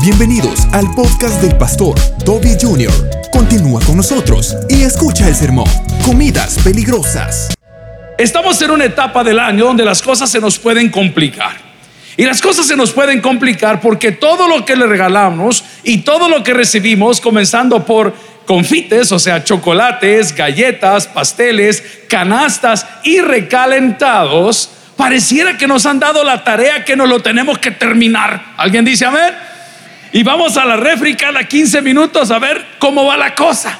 Bienvenidos 0.00 0.60
al 0.72 0.86
podcast 0.94 1.42
del 1.42 1.56
pastor 1.56 1.98
Toby 2.24 2.56
Jr. 2.60 2.92
Continúa 3.32 3.80
con 3.84 3.96
nosotros 3.96 4.56
y 4.68 4.82
escucha 4.82 5.26
el 5.26 5.34
sermón. 5.34 5.66
Comidas 6.04 6.56
peligrosas. 6.62 7.52
Estamos 8.16 8.62
en 8.62 8.70
una 8.70 8.84
etapa 8.84 9.24
del 9.24 9.40
año 9.40 9.64
donde 9.64 9.84
las 9.84 10.00
cosas 10.00 10.30
se 10.30 10.40
nos 10.40 10.56
pueden 10.56 10.90
complicar. 10.90 11.56
Y 12.16 12.24
las 12.24 12.40
cosas 12.40 12.68
se 12.68 12.76
nos 12.76 12.92
pueden 12.92 13.20
complicar 13.20 13.80
porque 13.80 14.12
todo 14.12 14.46
lo 14.46 14.64
que 14.64 14.76
le 14.76 14.86
regalamos 14.86 15.64
y 15.82 15.98
todo 15.98 16.28
lo 16.28 16.44
que 16.44 16.54
recibimos, 16.54 17.20
comenzando 17.20 17.84
por 17.84 18.14
confites, 18.46 19.10
o 19.10 19.18
sea, 19.18 19.42
chocolates, 19.42 20.32
galletas, 20.32 21.08
pasteles, 21.08 21.82
canastas 22.08 22.86
y 23.02 23.18
recalentados, 23.18 24.70
pareciera 24.96 25.58
que 25.58 25.66
nos 25.66 25.86
han 25.86 25.98
dado 25.98 26.22
la 26.22 26.44
tarea 26.44 26.84
que 26.84 26.94
nos 26.94 27.08
lo 27.08 27.20
tenemos 27.20 27.58
que 27.58 27.72
terminar. 27.72 28.54
¿Alguien 28.56 28.84
dice 28.84 29.04
amén? 29.04 29.47
Y 30.12 30.22
vamos 30.22 30.56
a 30.56 30.64
la 30.64 30.76
refri 30.76 31.14
cada 31.14 31.44
15 31.44 31.82
minutos 31.82 32.30
a 32.30 32.38
ver 32.38 32.64
cómo 32.78 33.04
va 33.04 33.16
la 33.16 33.34
cosa. 33.34 33.78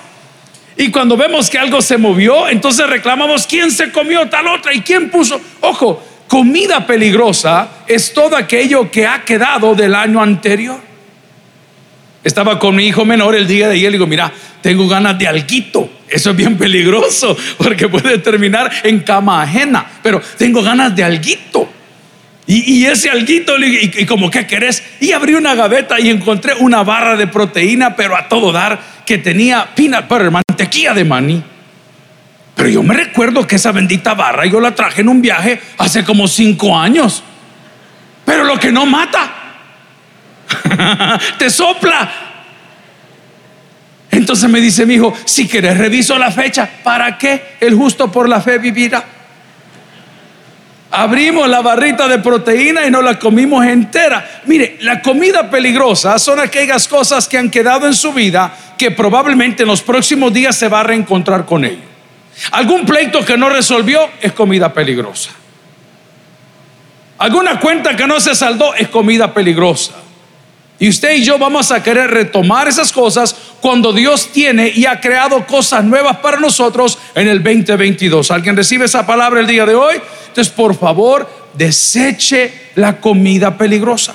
Y 0.76 0.90
cuando 0.90 1.16
vemos 1.16 1.50
que 1.50 1.58
algo 1.58 1.82
se 1.82 1.96
movió, 1.96 2.48
entonces 2.48 2.88
reclamamos 2.88 3.46
quién 3.46 3.70
se 3.70 3.90
comió 3.90 4.28
tal 4.28 4.46
otra 4.46 4.72
y 4.72 4.82
quién 4.82 5.10
puso. 5.10 5.40
Ojo, 5.60 6.04
comida 6.28 6.86
peligrosa 6.86 7.68
es 7.86 8.12
todo 8.12 8.36
aquello 8.36 8.90
que 8.90 9.06
ha 9.06 9.24
quedado 9.24 9.74
del 9.74 9.94
año 9.94 10.22
anterior. 10.22 10.80
Estaba 12.22 12.58
con 12.58 12.76
mi 12.76 12.86
hijo 12.86 13.04
menor 13.04 13.34
el 13.34 13.46
día 13.46 13.68
de 13.68 13.74
ayer 13.74 13.88
y 13.90 13.92
digo, 13.92 14.06
mira, 14.06 14.32
tengo 14.60 14.86
ganas 14.86 15.18
de 15.18 15.26
alguito. 15.26 15.90
Eso 16.08 16.30
es 16.30 16.36
bien 16.36 16.56
peligroso 16.56 17.36
porque 17.58 17.88
puede 17.88 18.18
terminar 18.18 18.70
en 18.84 19.00
cama 19.00 19.42
ajena, 19.42 19.84
pero 20.02 20.20
tengo 20.36 20.62
ganas 20.62 20.94
de 20.94 21.04
alguito. 21.04 21.68
Y, 22.50 22.86
ese 22.86 23.10
alguito, 23.10 23.58
y, 23.58 23.92
y, 23.94 24.06
como 24.06 24.30
que 24.30 24.46
querés, 24.46 24.82
y 25.00 25.12
abrí 25.12 25.34
una 25.34 25.54
gaveta 25.54 26.00
y 26.00 26.08
encontré 26.08 26.54
una 26.54 26.82
barra 26.82 27.14
de 27.14 27.26
proteína, 27.26 27.94
pero 27.94 28.16
a 28.16 28.26
todo 28.26 28.52
dar, 28.52 28.80
que 29.04 29.18
tenía 29.18 29.68
peanut 29.74 30.08
butter, 30.08 30.30
mantequilla 30.30 30.94
de 30.94 31.04
maní. 31.04 31.44
Pero 32.54 32.70
yo 32.70 32.82
me 32.82 32.94
recuerdo 32.94 33.46
que 33.46 33.56
esa 33.56 33.70
bendita 33.70 34.14
barra 34.14 34.46
yo 34.46 34.60
la 34.60 34.74
traje 34.74 35.02
en 35.02 35.10
un 35.10 35.20
viaje 35.20 35.60
hace 35.76 36.04
como 36.04 36.26
cinco 36.26 36.74
años. 36.74 37.22
Pero 38.24 38.44
lo 38.44 38.58
que 38.58 38.72
no 38.72 38.86
mata, 38.86 39.30
te 41.38 41.50
sopla. 41.50 42.10
Entonces 44.10 44.48
me 44.48 44.62
dice 44.62 44.86
mi 44.86 44.94
hijo, 44.94 45.14
si 45.26 45.46
quieres 45.46 45.76
reviso 45.76 46.18
la 46.18 46.30
fecha, 46.30 46.66
¿para 46.82 47.18
qué 47.18 47.58
el 47.60 47.74
justo 47.74 48.10
por 48.10 48.26
la 48.26 48.40
fe 48.40 48.56
vivirá? 48.56 49.17
Abrimos 50.90 51.46
la 51.48 51.60
barrita 51.60 52.08
de 52.08 52.18
proteína 52.18 52.86
y 52.86 52.90
no 52.90 53.02
la 53.02 53.18
comimos 53.18 53.64
entera. 53.66 54.42
Mire, 54.46 54.78
la 54.80 55.02
comida 55.02 55.50
peligrosa 55.50 56.18
son 56.18 56.40
aquellas 56.40 56.88
cosas 56.88 57.28
que 57.28 57.36
han 57.36 57.50
quedado 57.50 57.86
en 57.86 57.94
su 57.94 58.12
vida 58.12 58.54
que 58.78 58.90
probablemente 58.90 59.64
en 59.64 59.68
los 59.68 59.82
próximos 59.82 60.32
días 60.32 60.56
se 60.56 60.68
va 60.68 60.80
a 60.80 60.84
reencontrar 60.84 61.44
con 61.44 61.64
ello. 61.64 61.88
Algún 62.52 62.86
pleito 62.86 63.24
que 63.24 63.36
no 63.36 63.50
resolvió 63.50 64.08
es 64.22 64.32
comida 64.32 64.72
peligrosa. 64.72 65.30
Alguna 67.18 67.60
cuenta 67.60 67.96
que 67.96 68.06
no 68.06 68.20
se 68.20 68.34
saldó 68.34 68.74
es 68.74 68.88
comida 68.88 69.34
peligrosa. 69.34 69.92
Y 70.78 70.88
usted 70.88 71.16
y 71.16 71.24
yo 71.24 71.38
vamos 71.38 71.72
a 71.72 71.82
querer 71.82 72.10
retomar 72.10 72.68
esas 72.68 72.92
cosas 72.92 73.34
cuando 73.60 73.92
Dios 73.92 74.30
tiene 74.32 74.72
y 74.74 74.86
ha 74.86 75.00
creado 75.00 75.46
cosas 75.46 75.84
nuevas 75.84 76.18
para 76.18 76.38
nosotros 76.38 76.98
en 77.14 77.28
el 77.28 77.42
2022. 77.42 78.30
¿Alguien 78.30 78.56
recibe 78.56 78.84
esa 78.84 79.06
palabra 79.06 79.40
el 79.40 79.46
día 79.46 79.66
de 79.66 79.74
hoy? 79.74 79.96
Entonces, 80.28 80.52
por 80.52 80.76
favor, 80.76 81.28
deseche 81.54 82.52
la 82.76 83.00
comida 83.00 83.56
peligrosa. 83.56 84.14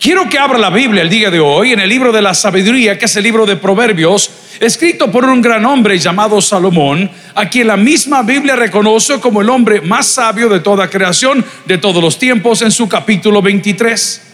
Quiero 0.00 0.28
que 0.30 0.38
abra 0.38 0.58
la 0.58 0.70
Biblia 0.70 1.02
el 1.02 1.10
día 1.10 1.30
de 1.30 1.40
hoy 1.40 1.72
en 1.72 1.80
el 1.80 1.88
libro 1.88 2.10
de 2.10 2.22
la 2.22 2.32
sabiduría, 2.32 2.98
que 2.98 3.04
es 3.04 3.16
el 3.16 3.22
libro 3.22 3.44
de 3.44 3.56
Proverbios, 3.56 4.30
escrito 4.58 5.10
por 5.10 5.26
un 5.26 5.42
gran 5.42 5.66
hombre 5.66 5.98
llamado 5.98 6.40
Salomón, 6.40 7.10
a 7.34 7.50
quien 7.50 7.66
la 7.66 7.76
misma 7.76 8.22
Biblia 8.22 8.56
reconoce 8.56 9.20
como 9.20 9.42
el 9.42 9.50
hombre 9.50 9.82
más 9.82 10.06
sabio 10.06 10.48
de 10.48 10.60
toda 10.60 10.88
creación 10.88 11.44
de 11.66 11.76
todos 11.76 12.02
los 12.02 12.18
tiempos 12.18 12.62
en 12.62 12.70
su 12.70 12.88
capítulo 12.88 13.42
23. 13.42 14.29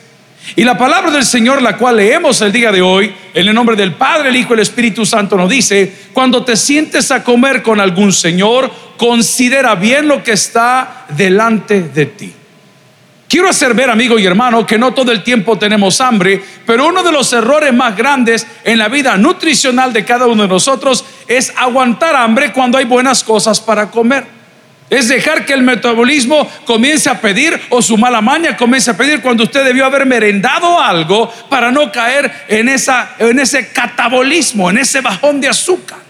Y 0.54 0.64
la 0.64 0.78
palabra 0.78 1.10
del 1.10 1.24
Señor, 1.24 1.60
la 1.60 1.76
cual 1.76 1.96
leemos 1.96 2.40
el 2.40 2.52
día 2.52 2.70
de 2.70 2.80
hoy, 2.80 3.12
en 3.34 3.48
el 3.48 3.54
nombre 3.54 3.74
del 3.74 3.94
Padre, 3.94 4.28
el 4.28 4.36
Hijo 4.36 4.52
y 4.52 4.54
el 4.54 4.60
Espíritu 4.60 5.04
Santo, 5.04 5.36
nos 5.36 5.50
dice, 5.50 5.92
cuando 6.12 6.44
te 6.44 6.56
sientes 6.56 7.10
a 7.10 7.24
comer 7.24 7.62
con 7.62 7.80
algún 7.80 8.12
Señor, 8.12 8.70
considera 8.96 9.74
bien 9.74 10.06
lo 10.06 10.22
que 10.22 10.32
está 10.32 11.06
delante 11.08 11.82
de 11.82 12.06
ti. 12.06 12.32
Quiero 13.28 13.48
hacer 13.48 13.74
ver, 13.74 13.90
amigo 13.90 14.18
y 14.18 14.24
hermano, 14.24 14.64
que 14.64 14.78
no 14.78 14.94
todo 14.94 15.10
el 15.10 15.24
tiempo 15.24 15.58
tenemos 15.58 16.00
hambre, 16.00 16.40
pero 16.64 16.86
uno 16.86 17.02
de 17.02 17.10
los 17.10 17.32
errores 17.32 17.74
más 17.74 17.96
grandes 17.96 18.46
en 18.62 18.78
la 18.78 18.88
vida 18.88 19.16
nutricional 19.16 19.92
de 19.92 20.04
cada 20.04 20.26
uno 20.26 20.42
de 20.42 20.48
nosotros 20.48 21.04
es 21.26 21.52
aguantar 21.56 22.14
hambre 22.14 22.52
cuando 22.52 22.78
hay 22.78 22.84
buenas 22.84 23.24
cosas 23.24 23.60
para 23.60 23.90
comer. 23.90 24.36
Es 24.88 25.08
dejar 25.08 25.44
que 25.44 25.52
el 25.52 25.62
metabolismo 25.62 26.48
comience 26.64 27.10
a 27.10 27.20
pedir 27.20 27.60
o 27.70 27.82
su 27.82 27.96
mala 27.96 28.20
maña 28.20 28.56
comience 28.56 28.90
a 28.90 28.96
pedir 28.96 29.20
cuando 29.20 29.42
usted 29.42 29.64
debió 29.64 29.84
haber 29.84 30.06
merendado 30.06 30.80
algo 30.80 31.32
para 31.50 31.72
no 31.72 31.90
caer 31.90 32.30
en, 32.48 32.68
esa, 32.68 33.16
en 33.18 33.40
ese 33.40 33.72
catabolismo, 33.72 34.70
en 34.70 34.78
ese 34.78 35.00
bajón 35.00 35.40
de 35.40 35.48
azúcar. 35.48 36.05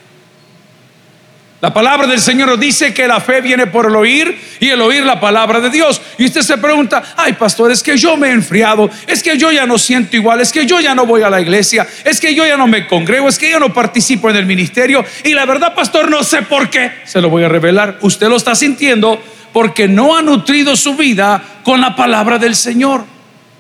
La 1.63 1.73
palabra 1.73 2.07
del 2.07 2.21
Señor 2.21 2.49
nos 2.51 2.61
dice 2.61 2.93
que 2.93 3.09
la 3.09 3.19
fe 3.19 3.41
viene 3.41 3.67
por 3.67 3.87
el 3.87 3.97
oír 3.97 4.39
y 4.61 4.69
el 4.69 4.81
oír 4.83 5.05
la 5.05 5.19
palabra 5.19 5.59
de 5.59 5.71
Dios. 5.71 6.03
Y 6.19 6.27
usted 6.27 6.43
se 6.43 6.59
pregunta, 6.59 7.03
ay 7.17 7.33
pastor, 7.33 7.73
es 7.73 7.83
que 7.83 7.97
yo 7.97 8.15
me 8.19 8.29
he 8.29 8.33
enfriado, 8.33 8.91
es 9.07 9.23
que 9.23 9.39
yo 9.39 9.51
ya 9.51 9.65
no 9.65 9.79
siento 9.79 10.17
igual, 10.17 10.43
es 10.43 10.53
que 10.53 10.67
yo 10.67 10.81
ya 10.81 10.95
no 10.95 11.07
voy 11.07 11.23
a 11.23 11.31
la 11.31 11.41
iglesia, 11.41 11.87
es 12.05 12.21
que 12.21 12.35
yo 12.35 12.47
ya 12.47 12.59
no 12.59 12.67
me 12.67 12.87
congrego, 12.87 13.27
es 13.29 13.39
que 13.39 13.51
yo 13.51 13.59
no 13.59 13.73
participo 13.73 14.29
en 14.29 14.37
el 14.37 14.45
ministerio. 14.45 15.03
Y 15.25 15.33
la 15.33 15.47
verdad, 15.47 15.75
pastor, 15.75 16.11
no 16.11 16.23
sé 16.23 16.43
por 16.43 16.69
qué. 16.69 16.93
Se 17.05 17.23
lo 17.23 17.31
voy 17.31 17.45
a 17.45 17.49
revelar. 17.49 17.99
Usted 18.03 18.29
lo 18.29 18.37
está 18.37 18.55
sintiendo 18.55 19.23
porque 19.55 19.89
no 19.89 20.15
ha 20.15 20.21
nutrido 20.21 20.77
su 20.77 20.95
vida 20.95 21.43
con 21.63 21.81
la 21.81 21.97
palabra 21.97 22.39
del 22.39 22.55
Señor. 22.55 23.16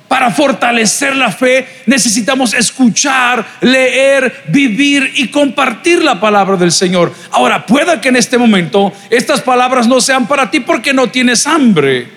Para 0.08 0.30
fortalecer 0.30 1.16
la 1.16 1.32
fe 1.32 1.66
necesitamos 1.86 2.54
escuchar, 2.54 3.44
leer, 3.60 4.44
vivir 4.48 5.10
y 5.14 5.28
compartir 5.28 6.02
la 6.04 6.20
palabra 6.20 6.56
del 6.56 6.70
Señor. 6.70 7.12
Ahora, 7.32 7.66
pueda 7.66 8.00
que 8.00 8.10
en 8.10 8.16
este 8.16 8.38
momento 8.38 8.92
estas 9.10 9.40
palabras 9.40 9.88
no 9.88 10.00
sean 10.00 10.28
para 10.28 10.50
ti 10.50 10.60
porque 10.60 10.92
no 10.92 11.10
tienes 11.10 11.46
hambre, 11.46 12.08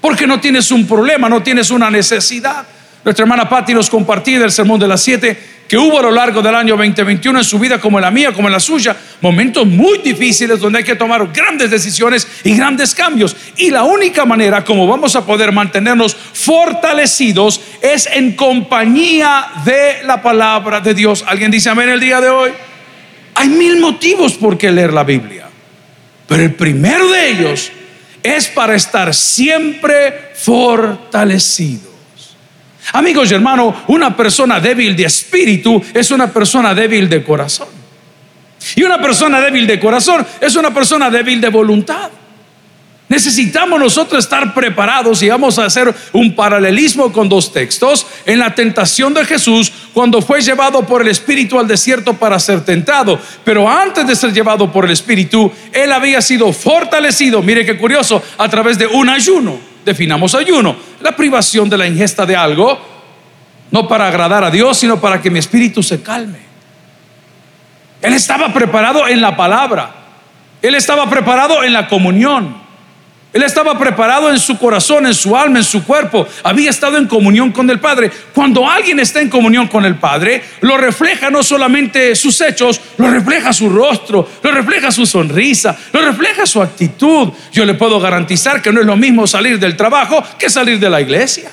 porque 0.00 0.26
no 0.26 0.40
tienes 0.40 0.72
un 0.72 0.86
problema, 0.86 1.28
no 1.28 1.42
tienes 1.42 1.70
una 1.70 1.88
necesidad. 1.88 2.66
Nuestra 3.06 3.22
hermana 3.22 3.48
Patti 3.48 3.72
nos 3.72 3.88
compartía 3.88 4.40
del 4.40 4.50
sermón 4.50 4.80
de 4.80 4.88
las 4.88 5.00
siete 5.00 5.38
que 5.68 5.78
hubo 5.78 6.00
a 6.00 6.02
lo 6.02 6.10
largo 6.10 6.42
del 6.42 6.56
año 6.56 6.76
2021 6.76 7.38
en 7.38 7.44
su 7.44 7.56
vida, 7.56 7.80
como 7.80 7.98
en 7.98 8.02
la 8.02 8.10
mía, 8.10 8.32
como 8.32 8.48
en 8.48 8.52
la 8.52 8.58
suya, 8.58 8.96
momentos 9.20 9.64
muy 9.64 9.98
difíciles 9.98 10.58
donde 10.58 10.80
hay 10.80 10.84
que 10.84 10.96
tomar 10.96 11.24
grandes 11.32 11.70
decisiones 11.70 12.26
y 12.42 12.56
grandes 12.56 12.96
cambios. 12.96 13.36
Y 13.58 13.70
la 13.70 13.84
única 13.84 14.24
manera 14.24 14.64
como 14.64 14.88
vamos 14.88 15.14
a 15.14 15.24
poder 15.24 15.52
mantenernos 15.52 16.16
fortalecidos 16.16 17.60
es 17.80 18.08
en 18.12 18.34
compañía 18.34 19.50
de 19.64 20.02
la 20.04 20.20
palabra 20.20 20.80
de 20.80 20.92
Dios. 20.92 21.24
¿Alguien 21.28 21.52
dice 21.52 21.70
amén 21.70 21.88
el 21.88 22.00
día 22.00 22.20
de 22.20 22.28
hoy? 22.28 22.50
Hay 23.36 23.48
mil 23.48 23.78
motivos 23.78 24.32
por 24.32 24.58
qué 24.58 24.72
leer 24.72 24.92
la 24.92 25.04
Biblia, 25.04 25.46
pero 26.26 26.42
el 26.42 26.54
primero 26.56 27.08
de 27.08 27.30
ellos 27.30 27.70
es 28.24 28.48
para 28.48 28.74
estar 28.74 29.14
siempre 29.14 30.32
fortalecido. 30.34 31.95
Amigos 32.92 33.30
y 33.30 33.34
hermanos, 33.34 33.74
una 33.88 34.16
persona 34.16 34.60
débil 34.60 34.94
de 34.96 35.04
espíritu 35.04 35.82
es 35.92 36.10
una 36.10 36.32
persona 36.32 36.74
débil 36.74 37.08
de 37.08 37.24
corazón. 37.24 37.68
Y 38.74 38.82
una 38.82 39.00
persona 39.00 39.40
débil 39.40 39.66
de 39.66 39.78
corazón 39.78 40.26
es 40.40 40.56
una 40.56 40.72
persona 40.72 41.10
débil 41.10 41.40
de 41.40 41.48
voluntad. 41.48 42.10
Necesitamos 43.08 43.78
nosotros 43.78 44.24
estar 44.24 44.52
preparados 44.52 45.22
y 45.22 45.28
vamos 45.28 45.60
a 45.60 45.66
hacer 45.66 45.94
un 46.12 46.34
paralelismo 46.34 47.12
con 47.12 47.28
dos 47.28 47.52
textos 47.52 48.04
en 48.24 48.40
la 48.40 48.52
tentación 48.52 49.14
de 49.14 49.24
Jesús 49.24 49.72
cuando 49.94 50.20
fue 50.20 50.40
llevado 50.40 50.84
por 50.84 51.02
el 51.02 51.08
Espíritu 51.08 51.60
al 51.60 51.68
desierto 51.68 52.14
para 52.14 52.40
ser 52.40 52.64
tentado. 52.64 53.20
Pero 53.44 53.68
antes 53.68 54.08
de 54.08 54.16
ser 54.16 54.32
llevado 54.32 54.72
por 54.72 54.86
el 54.86 54.90
Espíritu, 54.90 55.52
él 55.72 55.92
había 55.92 56.20
sido 56.20 56.52
fortalecido, 56.52 57.42
mire 57.42 57.64
qué 57.64 57.76
curioso, 57.76 58.20
a 58.38 58.48
través 58.48 58.76
de 58.76 58.88
un 58.88 59.08
ayuno 59.08 59.75
definamos 59.86 60.34
ayuno, 60.34 60.74
la 61.00 61.14
privación 61.14 61.70
de 61.70 61.78
la 61.78 61.86
ingesta 61.86 62.26
de 62.26 62.34
algo, 62.34 62.76
no 63.70 63.86
para 63.86 64.08
agradar 64.08 64.42
a 64.42 64.50
Dios, 64.50 64.76
sino 64.76 65.00
para 65.00 65.22
que 65.22 65.30
mi 65.30 65.38
espíritu 65.38 65.80
se 65.80 66.02
calme. 66.02 66.40
Él 68.02 68.12
estaba 68.12 68.52
preparado 68.52 69.06
en 69.06 69.20
la 69.20 69.36
palabra, 69.36 69.94
él 70.60 70.74
estaba 70.74 71.08
preparado 71.08 71.62
en 71.62 71.72
la 71.72 71.86
comunión. 71.86 72.65
Él 73.36 73.42
estaba 73.42 73.78
preparado 73.78 74.30
en 74.30 74.38
su 74.38 74.56
corazón, 74.56 75.04
en 75.04 75.12
su 75.12 75.36
alma, 75.36 75.58
en 75.58 75.64
su 75.64 75.84
cuerpo. 75.84 76.26
Había 76.42 76.70
estado 76.70 76.96
en 76.96 77.06
comunión 77.06 77.52
con 77.52 77.68
el 77.68 77.78
Padre. 77.78 78.10
Cuando 78.32 78.66
alguien 78.66 78.98
está 78.98 79.20
en 79.20 79.28
comunión 79.28 79.68
con 79.68 79.84
el 79.84 79.96
Padre, 79.96 80.42
lo 80.62 80.78
refleja 80.78 81.28
no 81.28 81.42
solamente 81.42 82.16
sus 82.16 82.40
hechos, 82.40 82.80
lo 82.96 83.10
refleja 83.10 83.52
su 83.52 83.68
rostro, 83.68 84.26
lo 84.42 84.50
refleja 84.52 84.90
su 84.90 85.04
sonrisa, 85.04 85.76
lo 85.92 86.00
refleja 86.00 86.46
su 86.46 86.62
actitud. 86.62 87.28
Yo 87.52 87.66
le 87.66 87.74
puedo 87.74 88.00
garantizar 88.00 88.62
que 88.62 88.72
no 88.72 88.80
es 88.80 88.86
lo 88.86 88.96
mismo 88.96 89.26
salir 89.26 89.58
del 89.58 89.76
trabajo 89.76 90.24
que 90.38 90.48
salir 90.48 90.80
de 90.80 90.88
la 90.88 91.02
iglesia. 91.02 91.50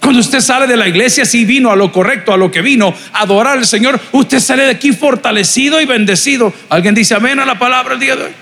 Cuando 0.00 0.20
usted 0.20 0.40
sale 0.40 0.66
de 0.66 0.78
la 0.78 0.88
iglesia, 0.88 1.26
si 1.26 1.44
vino 1.44 1.70
a 1.70 1.76
lo 1.76 1.92
correcto, 1.92 2.32
a 2.32 2.38
lo 2.38 2.50
que 2.50 2.62
vino, 2.62 2.94
a 3.12 3.20
adorar 3.20 3.58
al 3.58 3.66
Señor, 3.66 4.00
usted 4.12 4.40
sale 4.40 4.62
de 4.62 4.70
aquí 4.70 4.94
fortalecido 4.94 5.78
y 5.78 5.84
bendecido. 5.84 6.54
¿Alguien 6.70 6.94
dice 6.94 7.14
amén 7.14 7.38
a 7.38 7.44
la 7.44 7.58
palabra 7.58 7.92
el 7.92 8.00
día 8.00 8.16
de 8.16 8.24
hoy? 8.24 8.32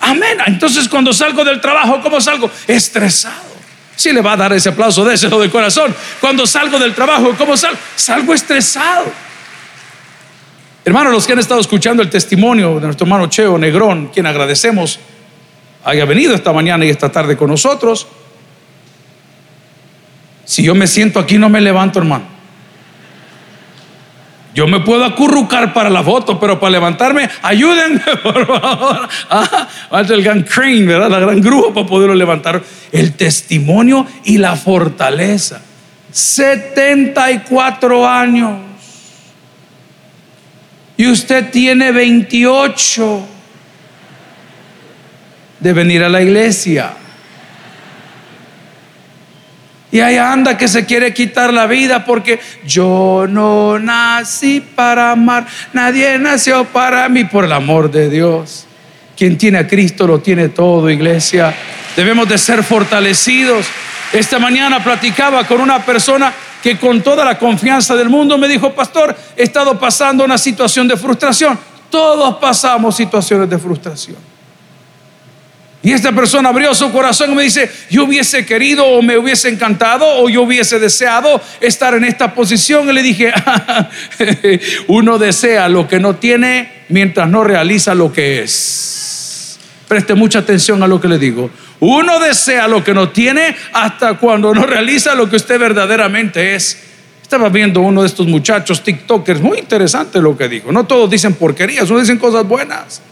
Amén. 0.00 0.38
Entonces 0.46 0.88
cuando 0.88 1.12
salgo 1.12 1.44
del 1.44 1.60
trabajo, 1.60 2.00
¿cómo 2.02 2.20
salgo? 2.20 2.50
Estresado. 2.66 3.56
Si 3.96 4.12
le 4.12 4.20
va 4.20 4.32
a 4.32 4.36
dar 4.36 4.52
ese 4.52 4.68
aplauso, 4.68 5.04
déselo 5.04 5.40
de 5.40 5.50
corazón. 5.50 5.94
Cuando 6.20 6.46
salgo 6.46 6.78
del 6.78 6.94
trabajo, 6.94 7.34
¿cómo 7.36 7.56
salgo? 7.56 7.78
Salgo 7.96 8.34
estresado. 8.34 9.06
Hermanos, 10.84 11.12
los 11.12 11.26
que 11.26 11.32
han 11.32 11.38
estado 11.38 11.60
escuchando 11.60 12.02
el 12.02 12.10
testimonio 12.10 12.78
de 12.78 12.86
nuestro 12.86 13.06
hermano 13.06 13.26
Cheo 13.26 13.58
Negrón, 13.58 14.08
quien 14.08 14.26
agradecemos 14.26 15.00
haya 15.82 16.04
venido 16.04 16.34
esta 16.34 16.52
mañana 16.52 16.84
y 16.84 16.90
esta 16.90 17.10
tarde 17.10 17.36
con 17.36 17.48
nosotros. 17.48 18.06
Si 20.44 20.62
yo 20.62 20.74
me 20.74 20.86
siento 20.86 21.18
aquí, 21.18 21.38
no 21.38 21.48
me 21.48 21.60
levanto, 21.60 21.98
hermano. 21.98 22.35
Yo 24.56 24.66
me 24.66 24.80
puedo 24.80 25.04
acurrucar 25.04 25.74
para 25.74 25.90
la 25.90 26.02
foto, 26.02 26.40
pero 26.40 26.58
para 26.58 26.70
levantarme, 26.70 27.28
ayúdenme, 27.42 28.00
por 28.22 28.46
favor. 28.46 29.06
Ah, 29.28 29.68
el 30.08 30.22
gran 30.22 30.44
crane, 30.44 30.86
¿verdad? 30.86 31.10
La 31.10 31.18
gran 31.20 31.42
grúa 31.42 31.74
para 31.74 31.86
poderlo 31.86 32.14
levantar. 32.14 32.62
El 32.90 33.12
testimonio 33.12 34.06
y 34.24 34.38
la 34.38 34.56
fortaleza. 34.56 35.60
74 36.10 38.08
años. 38.08 38.56
Y 40.96 41.06
usted 41.06 41.50
tiene 41.50 41.92
28 41.92 43.26
de 45.60 45.72
venir 45.74 46.02
a 46.02 46.08
la 46.08 46.22
iglesia. 46.22 46.94
Y 49.96 50.00
ahí 50.02 50.18
anda 50.18 50.58
que 50.58 50.68
se 50.68 50.84
quiere 50.84 51.14
quitar 51.14 51.54
la 51.54 51.66
vida 51.66 52.04
porque 52.04 52.38
yo 52.66 53.24
no 53.26 53.78
nací 53.78 54.60
para 54.60 55.12
amar, 55.12 55.46
nadie 55.72 56.18
nació 56.18 56.66
para 56.66 57.08
mí 57.08 57.24
por 57.24 57.46
el 57.46 57.52
amor 57.52 57.90
de 57.90 58.10
Dios. 58.10 58.66
Quien 59.16 59.38
tiene 59.38 59.56
a 59.56 59.66
Cristo 59.66 60.06
lo 60.06 60.18
tiene 60.18 60.50
todo, 60.50 60.90
iglesia. 60.90 61.54
Debemos 61.96 62.28
de 62.28 62.36
ser 62.36 62.62
fortalecidos. 62.62 63.64
Esta 64.12 64.38
mañana 64.38 64.84
platicaba 64.84 65.46
con 65.46 65.62
una 65.62 65.82
persona 65.82 66.30
que 66.62 66.76
con 66.76 67.00
toda 67.00 67.24
la 67.24 67.38
confianza 67.38 67.96
del 67.96 68.10
mundo 68.10 68.36
me 68.36 68.48
dijo, 68.48 68.74
pastor, 68.74 69.16
he 69.34 69.44
estado 69.44 69.80
pasando 69.80 70.26
una 70.26 70.36
situación 70.36 70.86
de 70.86 70.98
frustración. 70.98 71.58
Todos 71.88 72.36
pasamos 72.36 72.94
situaciones 72.94 73.48
de 73.48 73.56
frustración. 73.56 74.35
Y 75.82 75.92
esta 75.92 76.10
persona 76.12 76.48
abrió 76.48 76.74
su 76.74 76.90
corazón 76.90 77.32
y 77.32 77.34
me 77.36 77.42
dice, 77.44 77.70
yo 77.90 78.04
hubiese 78.04 78.44
querido 78.44 78.84
o 78.84 79.02
me 79.02 79.18
hubiese 79.18 79.48
encantado 79.48 80.04
o 80.04 80.28
yo 80.28 80.42
hubiese 80.42 80.80
deseado 80.80 81.40
estar 81.60 81.94
en 81.94 82.04
esta 82.04 82.34
posición. 82.34 82.88
Y 82.88 82.92
le 82.92 83.02
dije, 83.02 83.32
uno 84.88 85.18
desea 85.18 85.68
lo 85.68 85.86
que 85.86 86.00
no 86.00 86.16
tiene 86.16 86.84
mientras 86.88 87.28
no 87.28 87.44
realiza 87.44 87.94
lo 87.94 88.12
que 88.12 88.42
es. 88.42 89.58
Preste 89.86 90.14
mucha 90.14 90.40
atención 90.40 90.82
a 90.82 90.88
lo 90.88 91.00
que 91.00 91.06
le 91.06 91.18
digo. 91.18 91.50
Uno 91.78 92.18
desea 92.18 92.66
lo 92.66 92.82
que 92.82 92.94
no 92.94 93.10
tiene 93.10 93.54
hasta 93.72 94.14
cuando 94.14 94.52
no 94.54 94.66
realiza 94.66 95.14
lo 95.14 95.30
que 95.30 95.36
usted 95.36 95.60
verdaderamente 95.60 96.56
es. 96.56 96.78
Estaba 97.22 97.48
viendo 97.48 97.80
uno 97.80 98.02
de 98.02 98.08
estos 98.08 98.26
muchachos 98.26 98.82
TikTokers, 98.82 99.40
muy 99.40 99.58
interesante 99.58 100.20
lo 100.20 100.36
que 100.36 100.48
dijo. 100.48 100.72
No 100.72 100.86
todos 100.86 101.10
dicen 101.10 101.34
porquerías, 101.34 101.88
no 101.90 101.98
dicen 101.98 102.18
cosas 102.18 102.46
buenas. 102.46 103.02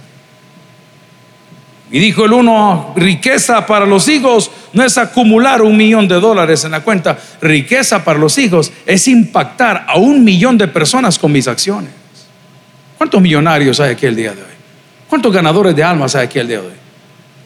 Y 1.95 2.01
dijo 2.01 2.25
el 2.25 2.33
uno, 2.33 2.93
riqueza 2.97 3.65
para 3.67 3.87
los 3.87 4.09
hijos 4.09 4.51
no 4.73 4.83
es 4.83 4.99
acumular 4.99 5.63
un 5.63 5.77
millón 5.77 6.09
de 6.09 6.17
dólares 6.17 6.65
en 6.65 6.73
la 6.73 6.81
cuenta. 6.81 7.17
Riqueza 7.41 8.03
para 8.03 8.19
los 8.19 8.37
hijos 8.37 8.73
es 8.85 9.07
impactar 9.07 9.87
a 9.87 9.97
un 9.97 10.25
millón 10.25 10.59
de 10.59 10.67
personas 10.67 11.21
con 11.21 11.31
mis 11.31 11.47
acciones. 11.47 11.93
¿Cuántos 12.99 13.23
millonarios 13.23 13.79
hay 13.79 13.93
aquí 13.93 14.07
el 14.07 14.17
día 14.17 14.33
de 14.33 14.43
hoy? 14.43 14.49
¿Cuántos 15.09 15.33
ganadores 15.33 15.77
de 15.77 15.85
almas 15.85 16.17
hay 16.17 16.25
aquí 16.25 16.41
el 16.41 16.49
día 16.49 16.61
de 16.63 16.67
hoy? 16.67 16.75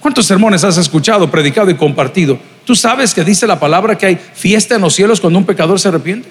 ¿Cuántos 0.00 0.24
sermones 0.24 0.64
has 0.64 0.78
escuchado, 0.78 1.30
predicado 1.30 1.68
y 1.68 1.74
compartido? 1.74 2.38
¿Tú 2.64 2.74
sabes 2.74 3.12
que 3.12 3.24
dice 3.24 3.46
la 3.46 3.60
palabra 3.60 3.98
que 3.98 4.06
hay 4.06 4.18
fiesta 4.32 4.76
en 4.76 4.80
los 4.80 4.94
cielos 4.94 5.20
cuando 5.20 5.38
un 5.38 5.44
pecador 5.44 5.78
se 5.78 5.88
arrepiente? 5.88 6.30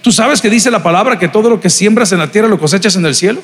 ¿Tú 0.00 0.12
sabes 0.12 0.40
que 0.40 0.48
dice 0.48 0.70
la 0.70 0.82
palabra 0.82 1.18
que 1.18 1.28
todo 1.28 1.50
lo 1.50 1.60
que 1.60 1.68
siembras 1.68 2.10
en 2.12 2.20
la 2.20 2.30
tierra 2.30 2.48
lo 2.48 2.58
cosechas 2.58 2.96
en 2.96 3.04
el 3.04 3.14
cielo? 3.14 3.42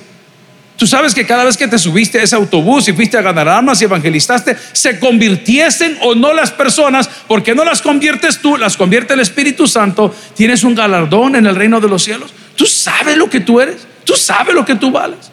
Tú 0.76 0.88
sabes 0.88 1.14
que 1.14 1.24
cada 1.24 1.44
vez 1.44 1.56
que 1.56 1.68
te 1.68 1.78
subiste 1.78 2.18
a 2.18 2.22
ese 2.24 2.34
autobús 2.34 2.88
y 2.88 2.92
fuiste 2.92 3.16
a 3.16 3.22
ganar 3.22 3.48
almas 3.48 3.80
y 3.80 3.84
evangelizaste, 3.84 4.56
se 4.72 4.98
convirtiesen 4.98 5.98
o 6.02 6.16
no 6.16 6.32
las 6.32 6.50
personas, 6.50 7.08
porque 7.28 7.54
no 7.54 7.64
las 7.64 7.80
conviertes 7.80 8.40
tú, 8.40 8.56
las 8.56 8.76
convierte 8.76 9.14
el 9.14 9.20
Espíritu 9.20 9.68
Santo, 9.68 10.14
tienes 10.34 10.64
un 10.64 10.74
galardón 10.74 11.36
en 11.36 11.46
el 11.46 11.54
reino 11.54 11.80
de 11.80 11.88
los 11.88 12.02
cielos. 12.02 12.34
Tú 12.56 12.66
sabes 12.66 13.16
lo 13.16 13.30
que 13.30 13.40
tú 13.40 13.60
eres, 13.60 13.86
tú 14.04 14.14
sabes 14.16 14.54
lo 14.54 14.64
que 14.64 14.74
tú 14.74 14.90
vales. 14.90 15.30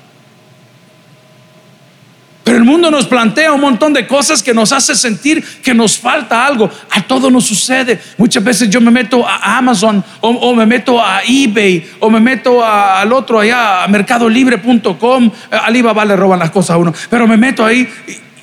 Pero 2.44 2.58
el 2.58 2.64
mundo 2.64 2.90
nos 2.90 3.06
plantea 3.06 3.54
un 3.54 3.62
montón 3.62 3.94
de 3.94 4.08
cosas 4.08 4.42
que 4.42 4.54
nos 4.54 4.72
hace 4.72 4.96
sentir 4.96 5.44
que 5.62 5.76
nos 5.76 5.98
falta 5.98 6.46
algo. 6.46 6.70
A 6.90 7.02
todo 7.04 7.30
nos 7.30 7.46
sucede. 7.46 8.00
Muchas 8.18 8.44
veces 8.44 8.70
yo 8.70 8.82
me 8.82 8.90
meto 8.90 9.28
a 9.28 9.58
Amazon 9.58 10.04
o, 10.22 10.56
me 10.56 10.66
meto 10.66 11.00
a 11.00 11.22
eBay 11.24 11.88
o 12.00 12.10
me 12.10 12.20
meto 12.20 12.66
al 12.66 13.14
otro 13.14 13.40
allá, 13.40 13.84
a 13.84 13.88
mercadolibre.com. 13.88 15.32
Alibaba 15.52 16.04
le 16.04 16.16
roban 16.16 16.40
las 16.40 16.50
cosas 16.50 16.72
a 16.72 16.78
uno. 16.78 16.94
Pero 17.10 17.28
me 17.28 17.38
meto 17.38 17.64
ahí 17.64 17.88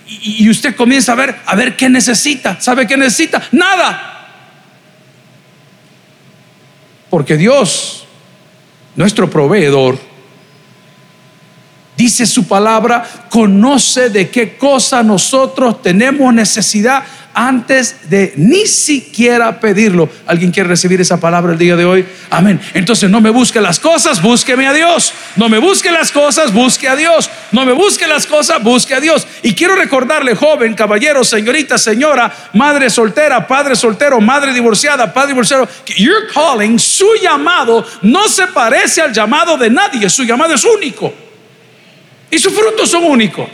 y, 0.06 0.44
y 0.44 0.48
usted 0.48 0.76
comienza 0.76 1.12
a 1.12 1.16
ver, 1.16 1.34
a 1.44 1.56
ver 1.56 1.76
qué 1.76 1.88
necesita. 1.88 2.60
¿Sabe 2.60 2.86
qué 2.86 2.96
necesita? 2.96 3.42
Nada. 3.50 4.14
Porque 7.10 7.36
Dios, 7.36 8.06
nuestro 8.94 9.28
proveedor, 9.28 10.07
dice 11.98 12.26
su 12.26 12.46
palabra, 12.46 13.04
conoce 13.28 14.08
de 14.08 14.30
qué 14.30 14.56
cosa 14.56 15.02
nosotros 15.02 15.82
tenemos 15.82 16.32
necesidad 16.32 17.02
antes 17.34 18.08
de 18.08 18.34
ni 18.36 18.66
siquiera 18.66 19.58
pedirlo. 19.58 20.08
¿Alguien 20.26 20.52
quiere 20.52 20.68
recibir 20.68 21.00
esa 21.00 21.18
palabra 21.18 21.52
el 21.52 21.58
día 21.58 21.74
de 21.74 21.84
hoy? 21.84 22.06
Amén. 22.30 22.60
Entonces 22.72 23.10
no 23.10 23.20
me 23.20 23.30
busque 23.30 23.60
las 23.60 23.80
cosas, 23.80 24.22
búsqueme 24.22 24.68
a 24.68 24.72
Dios. 24.72 25.12
No 25.34 25.48
me 25.48 25.58
busque 25.58 25.90
las 25.90 26.12
cosas, 26.12 26.52
busque 26.52 26.88
a 26.88 26.94
Dios. 26.94 27.28
No 27.50 27.64
me 27.64 27.72
busque 27.72 28.06
las 28.06 28.26
cosas, 28.26 28.62
busque 28.62 28.94
a 28.94 29.00
Dios. 29.00 29.26
Y 29.42 29.54
quiero 29.54 29.74
recordarle, 29.74 30.36
joven, 30.36 30.74
caballero, 30.74 31.24
señorita, 31.24 31.78
señora, 31.78 32.32
madre 32.54 32.90
soltera, 32.90 33.44
padre 33.46 33.74
soltero, 33.74 34.20
madre 34.20 34.52
divorciada, 34.52 35.12
padre 35.12 35.28
divorciado, 35.28 35.68
que 35.84 35.94
your 35.94 36.28
calling, 36.32 36.78
su 36.78 37.08
llamado, 37.20 37.84
no 38.02 38.28
se 38.28 38.46
parece 38.48 39.00
al 39.00 39.12
llamado 39.12 39.56
de 39.56 39.68
nadie. 39.68 40.08
Su 40.08 40.22
llamado 40.22 40.54
es 40.54 40.64
único. 40.64 41.27
Y 42.30 42.38
sus 42.38 42.52
frutos 42.52 42.90
son 42.90 43.04
únicos. 43.04 43.48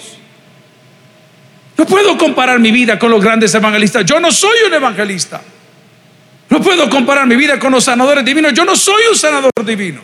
No 1.76 1.86
puedo 1.86 2.16
comparar 2.16 2.58
mi 2.58 2.70
vida 2.70 2.98
con 2.98 3.10
los 3.10 3.22
grandes 3.22 3.54
evangelistas. 3.54 4.04
Yo 4.04 4.20
no 4.20 4.32
soy 4.32 4.56
un 4.66 4.74
evangelista. 4.74 5.42
No 6.48 6.60
puedo 6.60 6.88
comparar 6.88 7.26
mi 7.26 7.36
vida 7.36 7.58
con 7.58 7.72
los 7.72 7.84
sanadores 7.84 8.24
divinos. 8.24 8.52
Yo 8.52 8.64
no 8.64 8.76
soy 8.76 9.02
un 9.10 9.16
sanador 9.16 9.52
divino. 9.64 10.00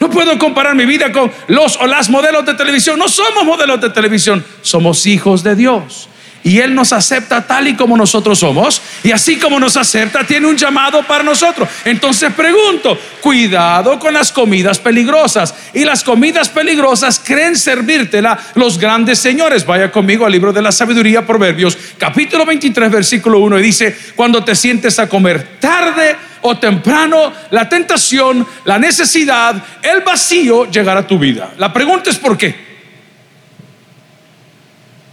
No 0.00 0.10
puedo 0.10 0.38
comparar 0.38 0.74
mi 0.74 0.84
vida 0.84 1.10
con 1.12 1.32
los 1.48 1.76
o 1.76 1.86
las 1.86 2.10
modelos 2.10 2.44
de 2.44 2.54
televisión. 2.54 2.98
No 2.98 3.08
somos 3.08 3.44
modelos 3.44 3.80
de 3.80 3.90
televisión. 3.90 4.44
Somos 4.62 5.06
hijos 5.06 5.42
de 5.42 5.54
Dios 5.54 6.08
y 6.46 6.60
Él 6.60 6.76
nos 6.76 6.92
acepta 6.92 7.44
tal 7.44 7.66
y 7.66 7.74
como 7.74 7.96
nosotros 7.96 8.38
somos. 8.38 8.80
Y 9.02 9.10
así 9.10 9.36
como 9.36 9.58
nos 9.58 9.76
acepta, 9.76 10.22
tiene 10.22 10.46
un 10.46 10.56
llamado 10.56 11.02
para 11.02 11.24
nosotros. 11.24 11.68
Entonces 11.84 12.32
pregunto, 12.34 12.96
cuidado 13.20 13.98
con 13.98 14.14
las 14.14 14.30
comidas 14.30 14.78
peligrosas. 14.78 15.52
Y 15.74 15.84
las 15.84 16.04
comidas 16.04 16.48
peligrosas 16.48 17.18
creen 17.18 17.56
servírtela 17.56 18.38
los 18.54 18.78
grandes 18.78 19.18
señores. 19.18 19.66
Vaya 19.66 19.90
conmigo 19.90 20.24
al 20.24 20.30
libro 20.30 20.52
de 20.52 20.62
la 20.62 20.70
sabiduría, 20.70 21.26
Proverbios, 21.26 21.76
capítulo 21.98 22.46
23, 22.46 22.92
versículo 22.92 23.40
1. 23.40 23.58
Y 23.58 23.62
dice, 23.62 23.96
cuando 24.14 24.44
te 24.44 24.54
sientes 24.54 25.00
a 25.00 25.08
comer 25.08 25.58
tarde 25.58 26.14
o 26.42 26.56
temprano, 26.58 27.32
la 27.50 27.68
tentación, 27.68 28.46
la 28.64 28.78
necesidad, 28.78 29.60
el 29.82 30.02
vacío 30.02 30.70
llegará 30.70 31.00
a 31.00 31.06
tu 31.08 31.18
vida. 31.18 31.54
La 31.58 31.72
pregunta 31.72 32.08
es 32.08 32.18
por 32.18 32.38
qué. 32.38 32.54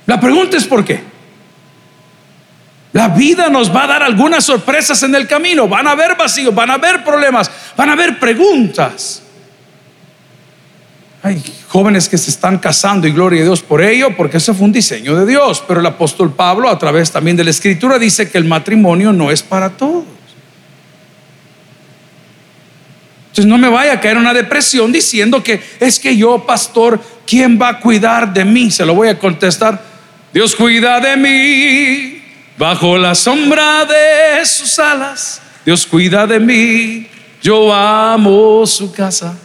La 0.05 0.19
pregunta 0.19 0.57
es 0.57 0.65
por 0.65 0.85
qué. 0.85 1.12
La 2.93 3.09
vida 3.09 3.49
nos 3.49 3.75
va 3.75 3.85
a 3.85 3.87
dar 3.87 4.03
algunas 4.03 4.45
sorpresas 4.45 5.01
en 5.01 5.15
el 5.15 5.27
camino. 5.27 5.67
Van 5.67 5.87
a 5.87 5.91
haber 5.91 6.15
vacíos, 6.15 6.53
van 6.53 6.69
a 6.69 6.75
haber 6.75 7.03
problemas, 7.03 7.49
van 7.75 7.89
a 7.89 7.93
haber 7.93 8.19
preguntas. 8.19 9.23
Hay 11.23 11.41
jóvenes 11.69 12.07
que 12.07 12.19
se 12.19 12.29
están 12.29 12.59
casando 12.59 13.07
y 13.07 13.11
gloria 13.11 13.41
a 13.41 13.45
Dios 13.45 13.61
por 13.61 13.81
ello, 13.81 14.15
porque 14.15 14.37
eso 14.37 14.53
fue 14.53 14.65
un 14.65 14.71
diseño 14.71 15.15
de 15.15 15.25
Dios. 15.25 15.63
Pero 15.67 15.79
el 15.79 15.85
apóstol 15.87 16.33
Pablo, 16.33 16.69
a 16.69 16.77
través 16.77 17.11
también 17.11 17.35
de 17.35 17.43
la 17.43 17.49
escritura, 17.49 17.97
dice 17.97 18.29
que 18.29 18.37
el 18.37 18.45
matrimonio 18.45 19.11
no 19.11 19.31
es 19.31 19.41
para 19.41 19.71
todos. 19.71 20.03
Entonces 23.29 23.47
no 23.47 23.57
me 23.57 23.69
vaya 23.69 23.93
a 23.93 23.99
caer 23.99 24.17
una 24.17 24.35
depresión 24.35 24.91
diciendo 24.91 25.41
que 25.41 25.59
es 25.79 25.97
que 25.97 26.15
yo, 26.15 26.45
pastor, 26.45 27.01
¿quién 27.25 27.59
va 27.59 27.69
a 27.69 27.79
cuidar 27.79 28.31
de 28.31 28.45
mí? 28.45 28.69
Se 28.69 28.85
lo 28.85 28.93
voy 28.93 29.07
a 29.07 29.17
contestar. 29.17 29.81
Dios 30.31 30.55
cuida 30.55 30.99
de 30.99 31.17
mí 31.17 32.12
Bajo 32.57 32.97
la 32.97 33.15
sombra 33.15 33.85
de 33.85 34.45
sus 34.45 34.77
alas 34.79 35.41
Dios 35.65 35.87
cuida 35.87 36.27
de 36.27 36.39
mí, 36.39 37.07
yo 37.41 37.73
amo 37.73 38.65
su 38.67 38.91
casa. 38.91 39.37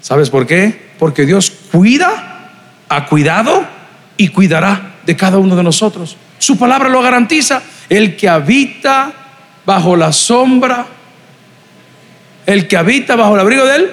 ¿Sabes 0.00 0.28
por 0.28 0.46
qué? 0.46 0.90
Porque 0.98 1.24
Dios 1.24 1.50
cuida, 1.72 2.50
ha 2.88 3.06
cuidado 3.06 3.66
y 4.16 4.28
cuidará 4.28 4.96
de 5.06 5.16
cada 5.16 5.38
uno 5.38 5.56
de 5.56 5.62
nosotros. 5.62 6.16
Su 6.38 6.58
palabra 6.58 6.88
lo 6.88 7.00
garantiza. 7.00 7.62
El 7.88 8.16
que 8.16 8.28
habita 8.28 9.12
bajo 9.64 9.96
la 9.96 10.12
sombra, 10.12 10.86
el 12.44 12.68
que 12.68 12.76
habita 12.76 13.16
bajo 13.16 13.34
el 13.34 13.40
abrigo 13.40 13.64
de 13.64 13.76
él. 13.76 13.90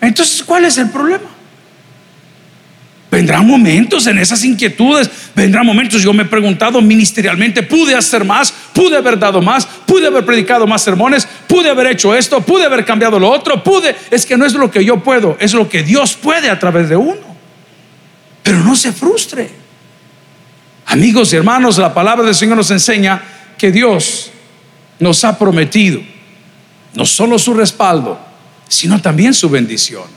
Entonces, 0.00 0.42
¿cuál 0.42 0.64
es 0.64 0.78
el 0.78 0.88
problema? 0.88 1.28
Vendrán 3.16 3.46
momentos 3.46 4.06
en 4.08 4.18
esas 4.18 4.44
inquietudes, 4.44 5.10
vendrán 5.34 5.64
momentos, 5.64 6.02
yo 6.02 6.12
me 6.12 6.24
he 6.24 6.26
preguntado 6.26 6.82
ministerialmente, 6.82 7.62
pude 7.62 7.94
hacer 7.94 8.26
más, 8.26 8.52
pude 8.74 8.94
haber 8.94 9.18
dado 9.18 9.40
más, 9.40 9.64
pude 9.64 10.06
haber 10.06 10.26
predicado 10.26 10.66
más 10.66 10.82
sermones, 10.82 11.26
pude 11.48 11.70
haber 11.70 11.86
hecho 11.86 12.14
esto, 12.14 12.42
pude 12.42 12.66
haber 12.66 12.84
cambiado 12.84 13.18
lo 13.18 13.30
otro, 13.30 13.64
pude, 13.64 13.96
es 14.10 14.26
que 14.26 14.36
no 14.36 14.44
es 14.44 14.52
lo 14.52 14.70
que 14.70 14.84
yo 14.84 15.02
puedo, 15.02 15.34
es 15.40 15.54
lo 15.54 15.66
que 15.66 15.82
Dios 15.82 16.12
puede 16.12 16.50
a 16.50 16.58
través 16.58 16.90
de 16.90 16.96
uno. 16.96 17.22
Pero 18.42 18.58
no 18.58 18.76
se 18.76 18.92
frustre. 18.92 19.48
Amigos 20.84 21.32
y 21.32 21.36
hermanos, 21.36 21.78
la 21.78 21.94
palabra 21.94 22.22
del 22.22 22.34
Señor 22.34 22.58
nos 22.58 22.70
enseña 22.70 23.22
que 23.56 23.72
Dios 23.72 24.30
nos 24.98 25.24
ha 25.24 25.38
prometido 25.38 26.02
no 26.92 27.06
solo 27.06 27.38
su 27.38 27.54
respaldo, 27.54 28.20
sino 28.68 29.00
también 29.00 29.32
su 29.32 29.48
bendición. 29.48 30.15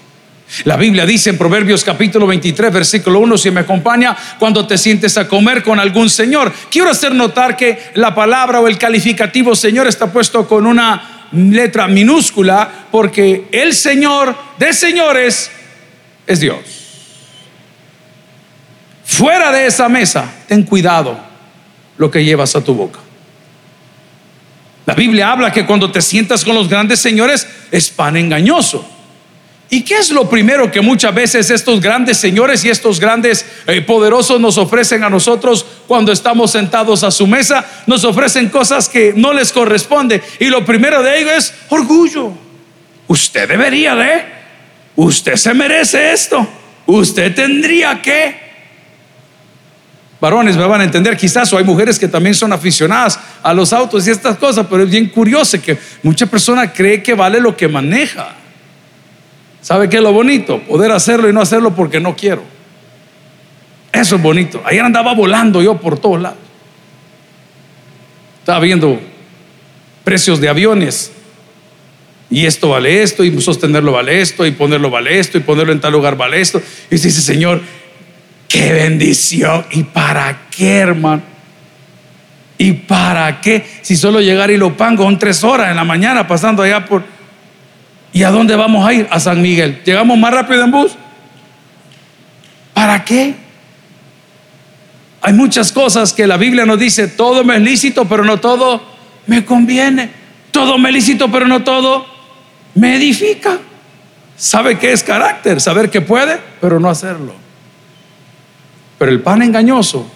La 0.66 0.78
Biblia 0.78 1.06
dice 1.06 1.30
en 1.30 1.38
Proverbios 1.38 1.84
capítulo 1.84 2.26
23, 2.26 2.74
versículo 2.74 3.20
1, 3.20 3.38
si 3.38 3.52
me 3.52 3.62
acompaña, 3.62 4.18
cuando 4.40 4.66
te 4.66 4.78
sientes 4.78 5.18
a 5.18 5.28
comer 5.28 5.62
con 5.62 5.80
algún 5.80 6.10
Señor. 6.10 6.52
Quiero 6.72 6.90
hacer 6.90 7.14
notar 7.14 7.56
que 7.56 7.92
la 7.94 8.16
palabra 8.16 8.60
o 8.60 8.68
el 8.68 8.78
calificativo 8.78 9.56
Señor 9.56 9.88
está 9.88 10.12
puesto 10.12 10.48
con 10.48 10.66
una 10.66 11.28
letra 11.32 11.88
minúscula 11.88 12.88
porque 12.92 13.48
el 13.52 13.76
Señor 13.76 14.36
de 14.58 14.74
señores 14.74 15.52
es 16.26 16.40
Dios. 16.40 16.58
Fuera 19.04 19.52
de 19.52 19.68
esa 19.68 19.88
mesa, 19.88 20.32
ten 20.48 20.64
cuidado 20.64 21.20
lo 21.98 22.10
que 22.10 22.24
llevas 22.24 22.56
a 22.56 22.64
tu 22.64 22.74
boca. 22.74 23.00
La 24.88 24.96
Biblia 24.96 25.32
habla 25.32 25.52
que 25.52 25.68
cuando 25.68 25.92
te 25.92 26.02
sientas 26.02 26.44
con 26.44 26.56
los 26.56 26.68
grandes 26.68 27.00
señores 27.00 27.48
es 27.70 27.90
pan 27.92 28.18
engañoso. 28.18 28.99
¿Y 29.72 29.84
qué 29.84 29.98
es 29.98 30.10
lo 30.10 30.28
primero 30.28 30.72
que 30.72 30.82
muchas 30.82 31.14
veces 31.14 31.52
estos 31.52 31.80
grandes 31.80 32.18
señores 32.18 32.66
y 32.66 32.70
estos 32.70 33.00
grandes 33.00 33.46
eh, 33.68 33.82
poderosos 33.82 34.42
nos 34.42 34.58
ofrecen 34.58 35.04
a 35.04 35.12
nosotros 35.12 35.64
cuando 35.88 36.12
estamos 36.12 36.52
sentados 36.52 37.04
a 37.04 37.12
su 37.12 37.28
mesa? 37.28 37.64
Nos 37.86 38.04
ofrecen 38.04 38.50
cosas 38.50 38.90
que 38.90 39.14
no 39.16 39.32
les 39.32 39.52
corresponde. 39.52 40.24
Y 40.40 40.46
lo 40.46 40.66
primero 40.66 41.04
de 41.04 41.20
ello 41.20 41.32
es 41.32 41.54
orgullo. 41.70 42.34
Usted 43.08 43.48
debería 43.48 43.96
de, 43.96 44.24
usted 44.96 45.36
se 45.36 45.54
merece 45.54 46.14
esto, 46.14 46.48
usted 46.88 47.34
tendría 47.36 48.02
que. 48.02 48.50
Varones 50.20 50.58
me 50.58 50.66
van 50.66 50.82
a 50.82 50.84
entender 50.84 51.16
quizás, 51.16 51.54
o 51.54 51.58
hay 51.58 51.64
mujeres 51.64 51.98
que 52.00 52.08
también 52.08 52.34
son 52.34 52.52
aficionadas 52.54 53.20
a 53.42 53.54
los 53.54 53.72
autos 53.72 54.06
y 54.08 54.12
estas 54.12 54.38
cosas, 54.38 54.66
pero 54.70 54.84
es 54.84 54.90
bien 54.90 55.10
curioso 55.10 55.62
que 55.62 55.78
mucha 56.02 56.26
persona 56.26 56.74
cree 56.74 57.02
que 57.04 57.14
vale 57.14 57.40
lo 57.40 57.56
que 57.56 57.68
maneja. 57.68 58.39
¿Sabe 59.62 59.90
qué 59.90 59.98
es 59.98 60.04
lo 60.04 60.14
bonito? 60.14 60.60
Poder 60.62 60.92
hacerlo 60.92 61.30
y 61.30 61.34
no 61.34 61.42
hacerlo 61.42 61.76
porque 61.76 62.00
no 62.00 62.16
quiero. 62.16 62.44
Eso 63.92 64.16
es 64.16 64.22
bonito. 64.22 64.62
Ayer 64.66 64.84
andaba 64.84 65.14
volando 65.14 65.62
yo 65.62 65.78
por 65.78 66.00
todos 66.00 66.22
lados. 66.22 66.38
Estaba 68.40 68.60
viendo 68.60 69.00
precios 70.04 70.40
de 70.40 70.50
aviones. 70.50 71.12
Y 72.32 72.46
esto 72.46 72.70
vale 72.70 73.02
esto, 73.02 73.24
y 73.24 73.42
sostenerlo 73.42 73.92
vale 73.92 74.22
esto, 74.22 74.46
y 74.46 74.52
ponerlo 74.52 74.92
vale 74.92 75.20
esto, 75.20 75.38
y 75.38 75.42
ponerlo 75.42 75.74
en 75.74 75.82
tal 75.82 75.94
lugar 75.94 76.16
vale 76.16 76.40
esto. 76.40 76.62
Y 76.90 76.96
dice, 76.96 77.12
Señor, 77.12 77.62
qué 78.48 78.72
bendición. 78.74 79.66
¿Y 79.72 79.84
para 79.84 80.42
qué, 80.56 80.78
hermano? 80.78 81.24
¿Y 82.58 82.74
para 82.74 83.40
qué? 83.42 83.66
Si 83.82 83.96
solo 83.96 84.20
llegar 84.20 84.52
y 84.52 84.58
lo 84.58 84.76
pango 84.76 85.04
son 85.04 85.18
tres 85.18 85.44
horas 85.44 85.70
en 85.70 85.78
la 85.78 85.86
mañana 85.86 86.28
pasando 86.28 86.62
allá 86.62 86.86
por 86.86 87.04
¿Y 88.12 88.24
a 88.24 88.32
dónde 88.32 88.56
vamos 88.56 88.88
a 88.88 88.94
ir? 88.94 89.08
A 89.12 89.20
San 89.20 89.42
Miguel. 89.42 89.82
¿Llegamos 89.86 90.18
más 90.18 90.34
rápido 90.34 90.64
en 90.64 90.72
bus? 90.72 90.94
¿Para 92.74 93.04
qué? 93.04 93.36
Hay 95.22 95.34
muchas 95.34 95.72
cosas 95.72 96.14
que 96.14 96.26
la 96.26 96.38
Biblia 96.38 96.66
nos 96.66 96.80
dice, 96.80 97.08
todo 97.08 97.44
me 97.44 97.58
es 97.58 97.62
lícito, 97.62 98.06
pero 98.06 98.24
no 98.24 98.40
todo 98.40 98.82
me 99.28 99.46
conviene. 99.46 100.10
Todo 100.52 100.78
me 100.78 100.90
es 100.90 100.96
lícito, 100.96 101.30
pero 101.32 101.48
no 101.48 101.64
todo 101.64 102.06
me 102.76 102.96
edifica. 102.96 103.60
¿Sabe 104.36 104.80
qué 104.80 104.94
es 104.94 105.04
carácter? 105.04 105.60
Saber 105.60 105.90
que 105.90 106.02
puede, 106.02 106.40
pero 106.62 106.80
no 106.80 106.90
hacerlo. 106.90 107.34
Pero 108.98 109.12
el 109.12 109.22
pan 109.22 109.42
engañoso, 109.42 110.10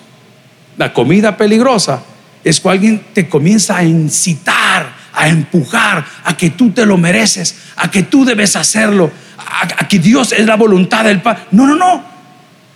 la 0.78 0.94
comida 0.94 1.36
peligrosa, 1.36 2.02
es 2.44 2.60
cuando 2.60 2.80
alguien 2.80 3.06
te 3.14 3.28
comienza 3.30 3.78
a 3.78 3.84
incitar 3.84 5.03
a 5.14 5.30
empujar 5.30 6.06
a 6.24 6.36
que 6.36 6.52
tú 6.52 6.72
te 6.72 6.86
lo 6.86 6.98
mereces, 6.98 7.56
a 7.76 7.90
que 7.90 8.04
tú 8.04 8.26
debes 8.26 8.56
hacerlo, 8.56 9.12
a, 9.38 9.88
que 9.88 10.00
Dios 10.00 10.32
es 10.32 10.46
la 10.46 10.56
voluntad 10.56 11.06
del 11.06 11.22
Padre. 11.22 11.44
No, 11.52 11.68
no, 11.68 11.76
no. 11.76 12.04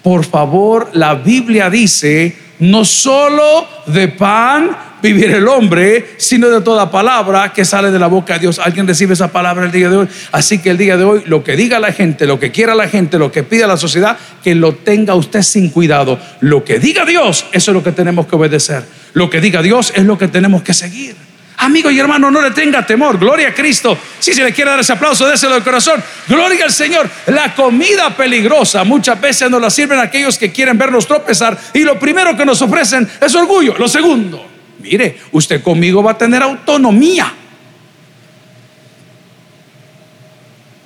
Por 0.03 0.23
favor, 0.23 0.89
la 0.93 1.15
Biblia 1.15 1.69
dice, 1.69 2.37
no 2.59 2.85
solo 2.85 3.67
de 3.87 4.07
pan 4.07 4.77
vivir 5.01 5.31
el 5.31 5.47
hombre, 5.47 6.15
sino 6.17 6.49
de 6.49 6.61
toda 6.61 6.89
palabra 6.89 7.53
que 7.53 7.65
sale 7.65 7.91
de 7.91 7.99
la 7.99 8.07
boca 8.07 8.33
de 8.33 8.39
Dios. 8.39 8.59
Alguien 8.59 8.87
recibe 8.87 9.13
esa 9.13 9.31
palabra 9.31 9.65
el 9.65 9.71
día 9.71 9.89
de 9.89 9.97
hoy. 9.97 10.07
Así 10.31 10.59
que 10.59 10.69
el 10.69 10.77
día 10.77 10.97
de 10.97 11.03
hoy, 11.03 11.23
lo 11.25 11.43
que 11.43 11.55
diga 11.55 11.79
la 11.79 11.91
gente, 11.91 12.25
lo 12.25 12.39
que 12.39 12.51
quiera 12.51 12.73
la 12.73 12.87
gente, 12.87 13.17
lo 13.17 13.31
que 13.31 13.43
pida 13.43 13.67
la 13.67 13.77
sociedad, 13.77 14.17
que 14.43 14.55
lo 14.55 14.73
tenga 14.73 15.15
usted 15.15 15.41
sin 15.41 15.69
cuidado. 15.69 16.19
Lo 16.39 16.63
que 16.63 16.79
diga 16.79 17.05
Dios, 17.05 17.45
eso 17.51 17.71
es 17.71 17.75
lo 17.75 17.83
que 17.83 17.91
tenemos 17.91 18.27
que 18.27 18.35
obedecer. 18.35 18.85
Lo 19.13 19.29
que 19.29 19.41
diga 19.41 19.61
Dios 19.61 19.91
es 19.95 20.05
lo 20.05 20.17
que 20.17 20.27
tenemos 20.27 20.63
que 20.63 20.73
seguir. 20.73 21.26
Amigo 21.57 21.89
y 21.89 21.99
hermano, 21.99 22.29
no 22.29 22.41
le 22.41 22.51
tenga 22.51 22.85
temor. 22.85 23.17
Gloria 23.17 23.49
a 23.49 23.53
Cristo. 23.53 23.97
Si 24.19 24.31
se 24.31 24.43
le 24.43 24.53
quiere 24.53 24.69
dar 24.69 24.79
ese 24.79 24.93
aplauso, 24.93 25.27
déselo 25.27 25.55
del 25.55 25.63
corazón. 25.63 26.03
Gloria 26.27 26.65
al 26.65 26.71
Señor. 26.71 27.09
La 27.27 27.55
comida 27.55 28.15
peligrosa 28.15 28.83
muchas 28.83 29.19
veces 29.19 29.49
nos 29.49 29.59
la 29.59 29.71
sirven 29.71 29.97
aquellos 29.99 30.37
que 30.37 30.51
quieren 30.51 30.77
vernos 30.77 31.07
tropezar. 31.07 31.57
Y 31.73 31.79
lo 31.79 31.97
primero 31.97 32.37
que 32.37 32.45
nos 32.45 32.61
ofrecen 32.61 33.09
es 33.19 33.33
orgullo. 33.33 33.75
Lo 33.77 33.87
segundo, 33.87 34.45
mire, 34.79 35.17
usted 35.31 35.63
conmigo 35.63 36.03
va 36.03 36.11
a 36.11 36.17
tener 36.17 36.43
autonomía. 36.43 37.33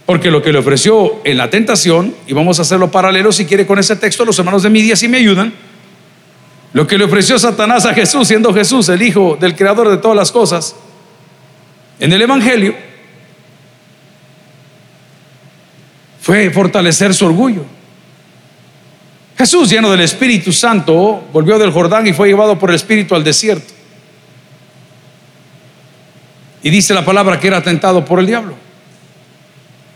Porque 0.05 0.31
lo 0.31 0.41
que 0.41 0.53
le 0.53 0.59
ofreció 0.59 1.21
en 1.25 1.37
la 1.37 1.49
tentación, 1.49 2.15
y 2.27 2.33
vamos 2.33 2.59
a 2.59 2.61
hacerlo 2.61 2.89
paralelo 2.89 3.33
si 3.33 3.45
quiere 3.45 3.65
con 3.67 3.77
ese 3.77 3.97
texto, 3.97 4.23
los 4.23 4.39
hermanos 4.39 4.63
de 4.63 4.69
mi 4.69 4.81
día 4.81 4.95
si 4.95 5.09
me 5.09 5.17
ayudan 5.17 5.53
lo 6.73 6.87
que 6.87 6.97
le 6.97 7.03
ofreció 7.03 7.37
Satanás 7.37 7.85
a 7.85 7.93
Jesús, 7.93 8.27
siendo 8.27 8.53
Jesús 8.53 8.87
el 8.89 9.01
Hijo 9.01 9.37
del 9.39 9.55
Creador 9.55 9.89
de 9.89 9.97
todas 9.97 10.15
las 10.15 10.31
cosas, 10.31 10.75
en 11.99 12.13
el 12.13 12.21
Evangelio, 12.21 12.75
fue 16.21 16.49
fortalecer 16.49 17.13
su 17.13 17.25
orgullo. 17.25 17.65
Jesús, 19.37 19.69
lleno 19.69 19.91
del 19.91 20.01
Espíritu 20.01 20.53
Santo, 20.53 21.23
volvió 21.33 21.57
del 21.57 21.71
Jordán 21.71 22.07
y 22.07 22.13
fue 22.13 22.29
llevado 22.29 22.57
por 22.57 22.69
el 22.69 22.75
Espíritu 22.75 23.15
al 23.15 23.23
desierto. 23.23 23.73
Y 26.63 26.69
dice 26.69 26.93
la 26.93 27.03
palabra 27.03 27.39
que 27.39 27.47
era 27.47 27.61
tentado 27.61 28.05
por 28.05 28.19
el 28.19 28.27
diablo. 28.27 28.55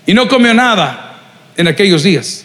Y 0.06 0.14
no 0.14 0.28
comió 0.28 0.54
nada 0.54 1.20
en 1.56 1.68
aquellos 1.68 2.04
días 2.04 2.45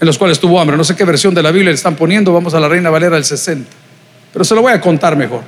en 0.00 0.06
los 0.06 0.18
cuales 0.18 0.38
tuvo 0.38 0.60
hambre. 0.60 0.76
No 0.76 0.84
sé 0.84 0.94
qué 0.94 1.04
versión 1.04 1.34
de 1.34 1.42
la 1.42 1.50
Biblia 1.50 1.70
le 1.70 1.76
están 1.76 1.96
poniendo, 1.96 2.32
vamos 2.32 2.54
a 2.54 2.60
la 2.60 2.68
Reina 2.68 2.90
Valera 2.90 3.16
del 3.16 3.24
60. 3.24 3.70
Pero 4.32 4.44
se 4.44 4.54
lo 4.54 4.62
voy 4.62 4.72
a 4.72 4.80
contar 4.80 5.16
mejor. 5.16 5.42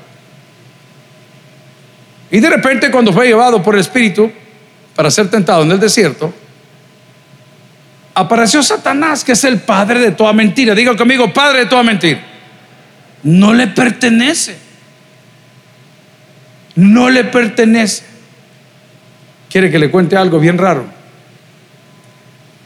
Y 2.31 2.40
de 2.40 2.50
repente 2.50 2.90
cuando 2.90 3.12
fue 3.12 3.26
llevado 3.26 3.62
por 3.62 3.75
el 3.75 3.81
Espíritu 3.81 4.31
para 4.95 5.11
ser 5.11 5.31
tentado 5.31 5.62
en 5.62 5.71
el 5.71 5.81
desierto, 5.81 6.33
apareció 8.14 8.62
Satanás, 8.62 9.25
que 9.25 9.33
es 9.33 9.45
el 9.45 9.61
padre 9.61 10.00
de 10.00 10.11
toda 10.12 10.33
mentira. 10.33 10.75
Diga 10.75 10.97
conmigo, 10.97 11.33
padre 11.33 11.61
de 11.61 11.67
toda 11.67 11.83
mentira. 11.83 12.21
No 13.23 13.52
le 13.52 13.69
pertenece. 13.69 14.57
No 16.75 17.11
le 17.11 17.25
pertenece. 17.25 18.05
Quiere 19.49 19.71
que 19.71 19.78
le 19.78 19.90
cuente 19.90 20.17
algo 20.17 20.38
bien 20.38 20.59
raro. 20.59 20.85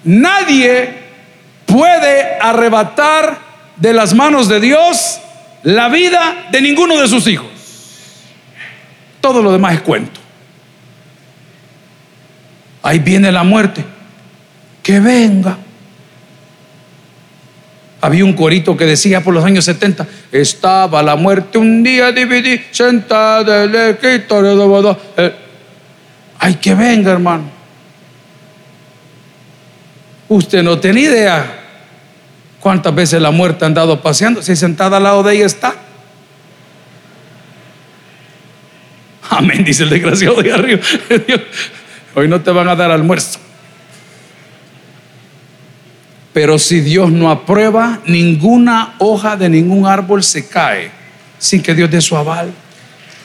Nadie 0.05 1.02
puede 1.73 2.39
arrebatar 2.39 3.39
de 3.77 3.95
las 3.95 4.15
manos 4.15 4.49
de 4.49 4.61
Dios 4.61 5.21
la 5.63 5.89
vida 5.89 6.49
de 6.51 6.61
ninguno 6.61 7.01
de 7.01 7.09
sus 7.09 7.27
hijos. 7.27 7.47
Todo 9.21 9.43
lo 9.43 9.51
demás 9.53 9.75
es 9.75 9.81
cuento. 9.81 10.21
Ahí 12.83 12.99
viene 12.99 13.33
la 13.33 13.43
muerte. 13.43 13.85
Que 14.83 15.01
venga. 15.01 15.57
Había 18.01 18.25
un 18.25 18.33
corito 18.33 18.77
que 18.77 18.85
decía 18.85 19.23
por 19.23 19.33
los 19.33 19.45
años 19.45 19.65
70, 19.65 20.09
estaba 20.33 21.05
la 21.05 21.15
muerte 21.15 21.57
un 21.57 21.85
día 21.85 22.11
dividí, 22.11 22.61
sentada 22.73 23.63
el. 23.63 23.75
Eh, 23.77 25.33
ay, 26.41 26.55
que 26.57 26.75
venga, 26.75 27.13
hermano. 27.13 27.45
Usted 30.29 30.65
no 30.65 30.81
tiene 30.81 31.03
idea 31.03 31.62
cuántas 32.63 32.95
veces 32.95 33.21
la 33.21 33.33
muerte 33.33 33.65
ha 33.65 33.67
andado 33.67 34.01
paseando. 34.01 34.41
Si 34.41 34.55
sentada 34.55 34.97
al 34.97 35.03
lado 35.03 35.23
de 35.25 35.35
ella 35.35 35.47
está. 35.47 35.75
Amén, 39.29 39.65
dice 39.65 39.83
el 39.83 39.91
desgraciado 39.91 40.41
de 40.41 40.53
arriba. 40.53 40.81
Hoy 42.15 42.29
no 42.29 42.41
te 42.41 42.51
van 42.51 42.69
a 42.69 42.77
dar 42.77 42.91
almuerzo. 42.91 43.41
Pero 46.33 46.59
si 46.59 46.81
Dios 46.81 47.11
no 47.11 47.31
aprueba, 47.31 48.01
ninguna 48.07 48.95
hoja 48.99 49.37
de 49.37 49.49
ningún 49.49 49.87
árbol 49.87 50.23
se 50.23 50.49
cae 50.49 50.91
sin 51.39 51.63
que 51.63 51.75
Dios 51.75 51.91
dé 51.91 52.01
su 52.01 52.17
aval. 52.17 52.53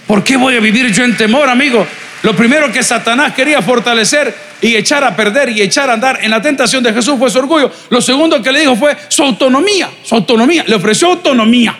¿Por 0.07 0.23
qué 0.23 0.35
voy 0.35 0.55
a 0.55 0.59
vivir 0.59 0.91
yo 0.91 1.03
en 1.03 1.15
temor, 1.15 1.47
amigo? 1.47 1.85
Lo 2.23 2.35
primero 2.35 2.71
que 2.71 2.83
Satanás 2.83 3.33
quería 3.33 3.61
fortalecer 3.61 4.35
y 4.61 4.75
echar 4.75 5.03
a 5.03 5.15
perder 5.15 5.49
y 5.49 5.61
echar 5.61 5.89
a 5.89 5.93
andar 5.93 6.19
en 6.23 6.31
la 6.31 6.41
tentación 6.41 6.83
de 6.83 6.93
Jesús 6.93 7.15
fue 7.19 7.29
su 7.29 7.39
orgullo. 7.39 7.71
Lo 7.89 8.01
segundo 8.01 8.41
que 8.41 8.51
le 8.51 8.61
dijo 8.61 8.75
fue 8.75 8.97
su 9.07 9.23
autonomía, 9.23 9.89
su 10.03 10.15
autonomía. 10.15 10.63
Le 10.67 10.75
ofreció 10.75 11.09
autonomía. 11.09 11.77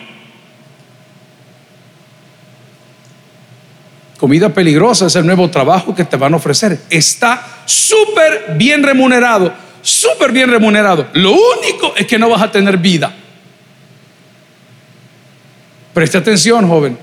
Comida 4.18 4.48
peligrosa 4.48 5.06
es 5.06 5.16
el 5.16 5.26
nuevo 5.26 5.48
trabajo 5.48 5.94
que 5.94 6.04
te 6.04 6.16
van 6.16 6.34
a 6.34 6.36
ofrecer. 6.36 6.78
Está 6.90 7.62
súper 7.66 8.54
bien 8.56 8.82
remunerado 8.82 9.68
súper 9.82 10.32
bien 10.32 10.50
remunerado. 10.50 11.06
Lo 11.14 11.32
único 11.32 11.94
es 11.96 12.06
que 12.06 12.18
no 12.18 12.28
vas 12.28 12.42
a 12.42 12.50
tener 12.50 12.76
vida. 12.76 13.12
Preste 15.94 16.18
atención, 16.18 16.68
joven. 16.68 16.98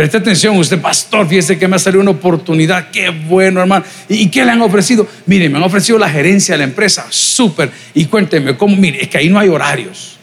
Preste 0.00 0.16
atención, 0.16 0.56
usted, 0.56 0.80
pastor, 0.80 1.28
fíjese 1.28 1.58
que 1.58 1.68
me 1.68 1.76
ha 1.76 1.78
salido 1.78 2.00
una 2.00 2.12
oportunidad. 2.12 2.88
Qué 2.90 3.10
bueno, 3.10 3.60
hermano. 3.60 3.84
¿Y 4.08 4.30
qué 4.30 4.46
le 4.46 4.52
han 4.52 4.62
ofrecido? 4.62 5.06
Mire, 5.26 5.50
me 5.50 5.58
han 5.58 5.62
ofrecido 5.62 5.98
la 5.98 6.08
gerencia 6.08 6.54
de 6.54 6.58
la 6.60 6.64
empresa. 6.64 7.06
Súper. 7.10 7.70
Y 7.92 8.06
cuénteme, 8.06 8.56
¿cómo? 8.56 8.74
Mire, 8.76 9.02
es 9.02 9.08
que 9.08 9.18
ahí 9.18 9.28
no 9.28 9.38
hay 9.38 9.50
horarios. 9.50 10.16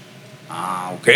Ah, 0.49 0.89
ok. 0.99 1.07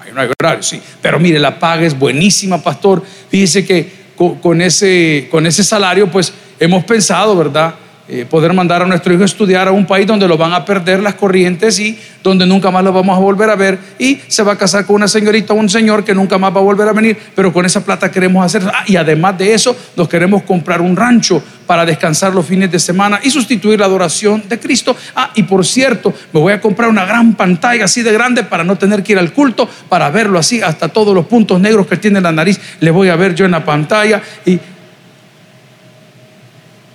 Ahí 0.00 0.10
no 0.14 0.22
hay 0.22 0.30
horarios, 0.40 0.66
sí. 0.66 0.80
Pero 1.02 1.20
mire, 1.20 1.38
la 1.38 1.58
paga 1.58 1.84
es 1.84 1.98
buenísima, 1.98 2.62
pastor. 2.62 3.04
Fíjese 3.28 3.66
que 3.66 3.92
con, 4.40 4.62
ese, 4.62 5.28
con 5.30 5.44
ese 5.44 5.62
salario, 5.62 6.10
pues 6.10 6.32
hemos 6.58 6.84
pensado, 6.84 7.36
¿verdad? 7.36 7.74
Eh, 8.10 8.24
poder 8.24 8.54
mandar 8.54 8.80
a 8.80 8.86
nuestro 8.86 9.12
hijo 9.12 9.22
a 9.22 9.26
estudiar 9.26 9.68
a 9.68 9.70
un 9.70 9.84
país 9.84 10.06
donde 10.06 10.26
lo 10.26 10.38
van 10.38 10.54
a 10.54 10.64
perder 10.64 11.02
las 11.02 11.12
corrientes 11.12 11.78
y 11.78 11.98
donde 12.22 12.46
nunca 12.46 12.70
más 12.70 12.82
lo 12.82 12.90
vamos 12.90 13.14
a 13.14 13.20
volver 13.20 13.50
a 13.50 13.54
ver. 13.54 13.78
Y 13.98 14.18
se 14.28 14.42
va 14.42 14.52
a 14.52 14.56
casar 14.56 14.86
con 14.86 14.96
una 14.96 15.08
señorita 15.08 15.52
o 15.52 15.56
un 15.56 15.68
señor 15.68 16.02
que 16.02 16.14
nunca 16.14 16.38
más 16.38 16.50
va 16.54 16.60
a 16.60 16.62
volver 16.62 16.88
a 16.88 16.94
venir, 16.94 17.18
pero 17.34 17.52
con 17.52 17.66
esa 17.66 17.84
plata 17.84 18.10
queremos 18.10 18.42
hacer, 18.42 18.62
ah, 18.66 18.84
y 18.86 18.96
además 18.96 19.36
de 19.36 19.52
eso 19.52 19.76
nos 19.94 20.08
queremos 20.08 20.42
comprar 20.44 20.80
un 20.80 20.96
rancho 20.96 21.42
para 21.66 21.84
descansar 21.84 22.34
los 22.34 22.46
fines 22.46 22.72
de 22.72 22.78
semana 22.78 23.20
y 23.22 23.30
sustituir 23.30 23.78
la 23.78 23.84
adoración 23.84 24.42
de 24.48 24.58
Cristo. 24.58 24.96
Ah, 25.14 25.30
y 25.34 25.42
por 25.42 25.66
cierto, 25.66 26.14
me 26.32 26.40
voy 26.40 26.54
a 26.54 26.62
comprar 26.62 26.88
una 26.88 27.04
gran 27.04 27.34
pantalla 27.34 27.84
así 27.84 28.00
de 28.00 28.12
grande 28.14 28.42
para 28.42 28.64
no 28.64 28.76
tener 28.76 29.02
que 29.02 29.12
ir 29.12 29.18
al 29.18 29.34
culto, 29.34 29.68
para 29.86 30.08
verlo 30.08 30.38
así, 30.38 30.62
hasta 30.62 30.88
todos 30.88 31.14
los 31.14 31.26
puntos 31.26 31.60
negros 31.60 31.86
que 31.86 31.98
tiene 31.98 32.22
la 32.22 32.32
nariz, 32.32 32.58
le 32.80 32.90
voy 32.90 33.10
a 33.10 33.16
ver 33.16 33.34
yo 33.34 33.44
en 33.44 33.50
la 33.50 33.62
pantalla 33.62 34.22
y... 34.46 34.58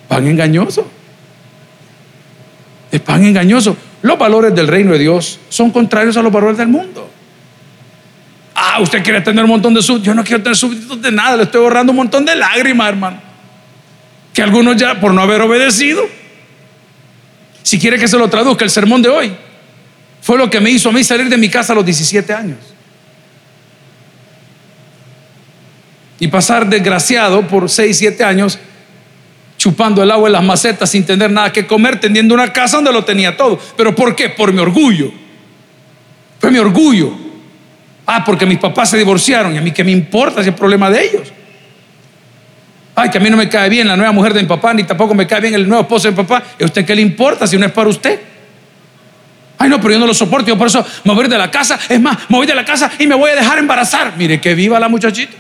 Pan 0.08 0.28
engañoso 0.28 1.03
es 2.94 3.02
pan 3.02 3.26
engañoso. 3.26 3.76
Los 4.04 4.20
valores 4.20 4.54
del 4.54 4.68
reino 4.68 4.92
de 4.92 5.00
Dios 5.00 5.40
son 5.50 5.72
contrarios 5.72 6.16
a 6.16 6.22
los 6.22 6.32
valores 6.32 6.60
del 6.60 6.68
mundo. 6.68 7.10
Ah, 8.54 8.78
usted 8.82 9.02
quiere 9.02 9.20
tener 9.22 9.44
un 9.44 9.50
montón 9.50 9.74
de 9.74 9.82
súbditos. 9.82 10.06
Yo 10.06 10.14
no 10.14 10.24
quiero 10.24 10.44
tener 10.44 10.56
súbditos 10.56 11.02
de 11.02 11.12
nada. 11.12 11.36
Le 11.38 11.44
estoy 11.44 11.64
ahorrando 11.64 11.92
un 11.92 11.96
montón 11.96 12.24
de 12.24 12.36
lágrimas, 12.36 12.90
hermano. 12.90 13.20
Que 14.32 14.44
algunos 14.44 14.78
ya, 14.78 15.00
por 15.00 15.12
no 15.12 15.24
haber 15.24 15.42
obedecido. 15.42 16.04
Si 17.64 17.80
quiere 17.80 17.98
que 17.98 18.08
se 18.08 18.16
lo 18.16 18.30
traduzca, 18.30 18.64
el 18.64 18.70
sermón 18.70 19.02
de 19.02 19.10
hoy 19.10 19.36
fue 20.22 20.38
lo 20.38 20.48
que 20.52 20.60
me 20.60 20.70
hizo 20.70 20.90
a 20.90 20.92
mí 20.92 21.04
salir 21.04 21.30
de 21.30 21.38
mi 21.38 21.50
casa 21.50 21.74
a 21.74 21.76
los 21.76 21.86
17 21.86 22.32
años. 22.32 22.60
Y 26.20 26.28
pasar 26.28 26.70
desgraciado 26.70 27.48
por 27.48 27.72
6, 27.72 27.98
7 27.98 28.24
años 28.24 28.60
chupando 29.64 30.04
el 30.04 30.12
agua 30.12 30.28
en 30.28 30.34
las 30.34 30.44
macetas 30.44 30.90
sin 30.90 31.06
tener 31.06 31.32
nada 31.32 31.54
que 31.54 31.66
comer, 31.66 31.98
teniendo 31.98 32.34
una 32.34 32.52
casa 32.52 32.76
donde 32.76 32.92
lo 32.92 33.06
tenía 33.06 33.38
todo. 33.38 33.58
¿Pero 33.78 33.96
por 33.96 34.14
qué? 34.14 34.28
Por 34.28 34.52
mi 34.52 34.60
orgullo. 34.60 35.10
Fue 36.38 36.52
mi 36.52 36.60
orgullo. 36.60 37.14
Ah, 38.06 38.26
porque 38.26 38.46
mis 38.46 38.58
papás 38.58 38.90
se 38.90 38.98
divorciaron 38.98 39.56
y 39.56 39.58
a 39.60 39.62
mí 39.62 39.72
qué 39.72 39.86
me 39.86 39.92
importa 39.92 40.42
ese 40.42 40.52
problema 40.52 40.90
de 40.90 41.06
ellos. 41.06 41.32
Ay, 42.94 43.10
que 43.10 43.20
a 43.20 43.22
mí 43.22 43.30
no 43.30 43.38
me 43.38 43.48
cae 43.48 43.70
bien 43.70 43.88
la 43.88 43.96
nueva 43.96 44.12
mujer 44.12 44.34
de 44.34 44.42
mi 44.42 44.50
papá, 44.50 44.74
ni 44.74 44.84
tampoco 44.84 45.16
me 45.16 45.26
cae 45.26 45.40
bien 45.40 45.54
el 45.54 45.66
nuevo 45.66 45.84
esposo 45.84 46.10
de 46.10 46.12
mi 46.12 46.18
papá. 46.18 46.44
¿Y 46.60 46.64
a 46.64 46.66
usted 46.66 46.84
qué 46.84 46.94
le 46.94 47.02
importa 47.02 47.48
si 47.48 47.58
no 47.58 47.66
es 47.66 47.72
para 47.72 47.88
usted? 47.88 48.20
Ay, 49.58 49.70
no, 49.70 49.80
pero 49.80 49.94
yo 49.94 50.00
no 50.02 50.08
lo 50.08 50.14
soporto. 50.14 50.50
Yo 50.50 50.58
por 50.58 50.68
eso 50.68 50.86
me 51.06 51.14
voy 51.14 51.30
de 51.30 51.38
la 51.38 51.50
casa. 51.50 51.80
Es 51.88 52.02
más, 52.02 52.18
me 52.28 52.36
voy 52.36 52.46
de 52.46 52.54
la 52.54 52.66
casa 52.66 52.92
y 53.00 53.08
me 53.08 53.16
voy 53.16 53.32
a 53.32 53.36
dejar 53.36 53.60
embarazar. 53.60 54.12
Mire, 54.18 54.42
que 54.42 54.56
viva 54.56 54.78
la 54.78 54.90
muchachita. 54.90 55.38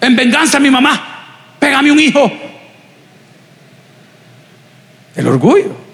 En 0.00 0.16
venganza 0.16 0.56
a 0.56 0.60
mi 0.60 0.72
mamá. 0.72 1.54
Pégame 1.60 1.92
un 1.92 2.00
hijo. 2.00 2.53
El 5.16 5.26
orgullo. 5.26 5.84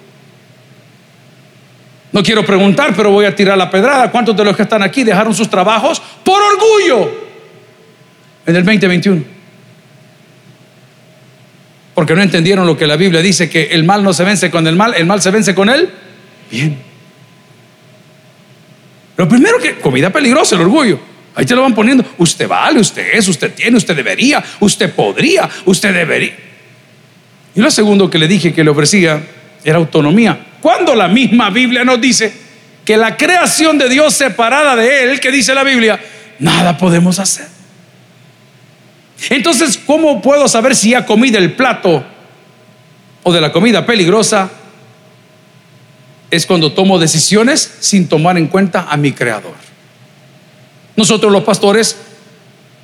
No 2.12 2.22
quiero 2.22 2.44
preguntar, 2.44 2.92
pero 2.96 3.10
voy 3.10 3.24
a 3.24 3.34
tirar 3.34 3.56
la 3.56 3.70
pedrada. 3.70 4.10
¿Cuántos 4.10 4.36
de 4.36 4.44
los 4.44 4.56
que 4.56 4.62
están 4.62 4.82
aquí 4.82 5.04
dejaron 5.04 5.34
sus 5.34 5.48
trabajos 5.48 6.02
por 6.24 6.40
orgullo 6.42 7.10
en 8.46 8.56
el 8.56 8.64
2021? 8.64 9.22
Porque 11.94 12.14
no 12.14 12.22
entendieron 12.22 12.66
lo 12.66 12.76
que 12.76 12.86
la 12.86 12.96
Biblia 12.96 13.20
dice, 13.20 13.48
que 13.48 13.64
el 13.70 13.84
mal 13.84 14.02
no 14.02 14.12
se 14.12 14.24
vence 14.24 14.50
con 14.50 14.66
el 14.66 14.74
mal, 14.74 14.94
el 14.94 15.06
mal 15.06 15.20
se 15.22 15.30
vence 15.30 15.54
con 15.54 15.68
él. 15.68 15.88
Bien. 16.50 16.78
Lo 19.16 19.28
primero 19.28 19.58
que, 19.58 19.78
comida 19.78 20.10
peligrosa, 20.10 20.56
el 20.56 20.62
orgullo. 20.62 20.98
Ahí 21.34 21.44
te 21.44 21.54
lo 21.54 21.62
van 21.62 21.74
poniendo. 21.74 22.04
Usted 22.18 22.48
vale, 22.48 22.80
usted 22.80 23.06
es, 23.12 23.28
usted 23.28 23.54
tiene, 23.54 23.76
usted 23.76 23.94
debería, 23.94 24.42
usted 24.58 24.92
podría, 24.92 25.48
usted 25.66 25.94
debería. 25.94 26.49
Y 27.54 27.60
lo 27.60 27.70
segundo 27.70 28.08
que 28.08 28.18
le 28.18 28.28
dije 28.28 28.52
que 28.52 28.64
le 28.64 28.70
ofrecía 28.70 29.22
era 29.64 29.78
autonomía. 29.78 30.46
Cuando 30.60 30.94
la 30.94 31.08
misma 31.08 31.50
Biblia 31.50 31.84
nos 31.84 32.00
dice 32.00 32.32
que 32.84 32.96
la 32.96 33.16
creación 33.16 33.78
de 33.78 33.88
Dios 33.88 34.14
separada 34.14 34.76
de 34.76 35.04
Él, 35.04 35.20
que 35.20 35.30
dice 35.30 35.54
la 35.54 35.64
Biblia, 35.64 36.00
nada 36.38 36.76
podemos 36.76 37.18
hacer. 37.18 37.46
Entonces, 39.28 39.78
¿cómo 39.84 40.22
puedo 40.22 40.48
saber 40.48 40.74
si 40.74 40.90
ya 40.90 41.04
comí 41.04 41.30
del 41.30 41.52
plato 41.52 42.04
o 43.22 43.32
de 43.32 43.40
la 43.40 43.52
comida 43.52 43.84
peligrosa? 43.84 44.50
Es 46.30 46.46
cuando 46.46 46.72
tomo 46.72 46.98
decisiones 46.98 47.76
sin 47.80 48.08
tomar 48.08 48.38
en 48.38 48.46
cuenta 48.46 48.86
a 48.88 48.96
mi 48.96 49.12
creador. 49.12 49.54
Nosotros 50.96 51.30
los 51.32 51.44
pastores 51.44 51.96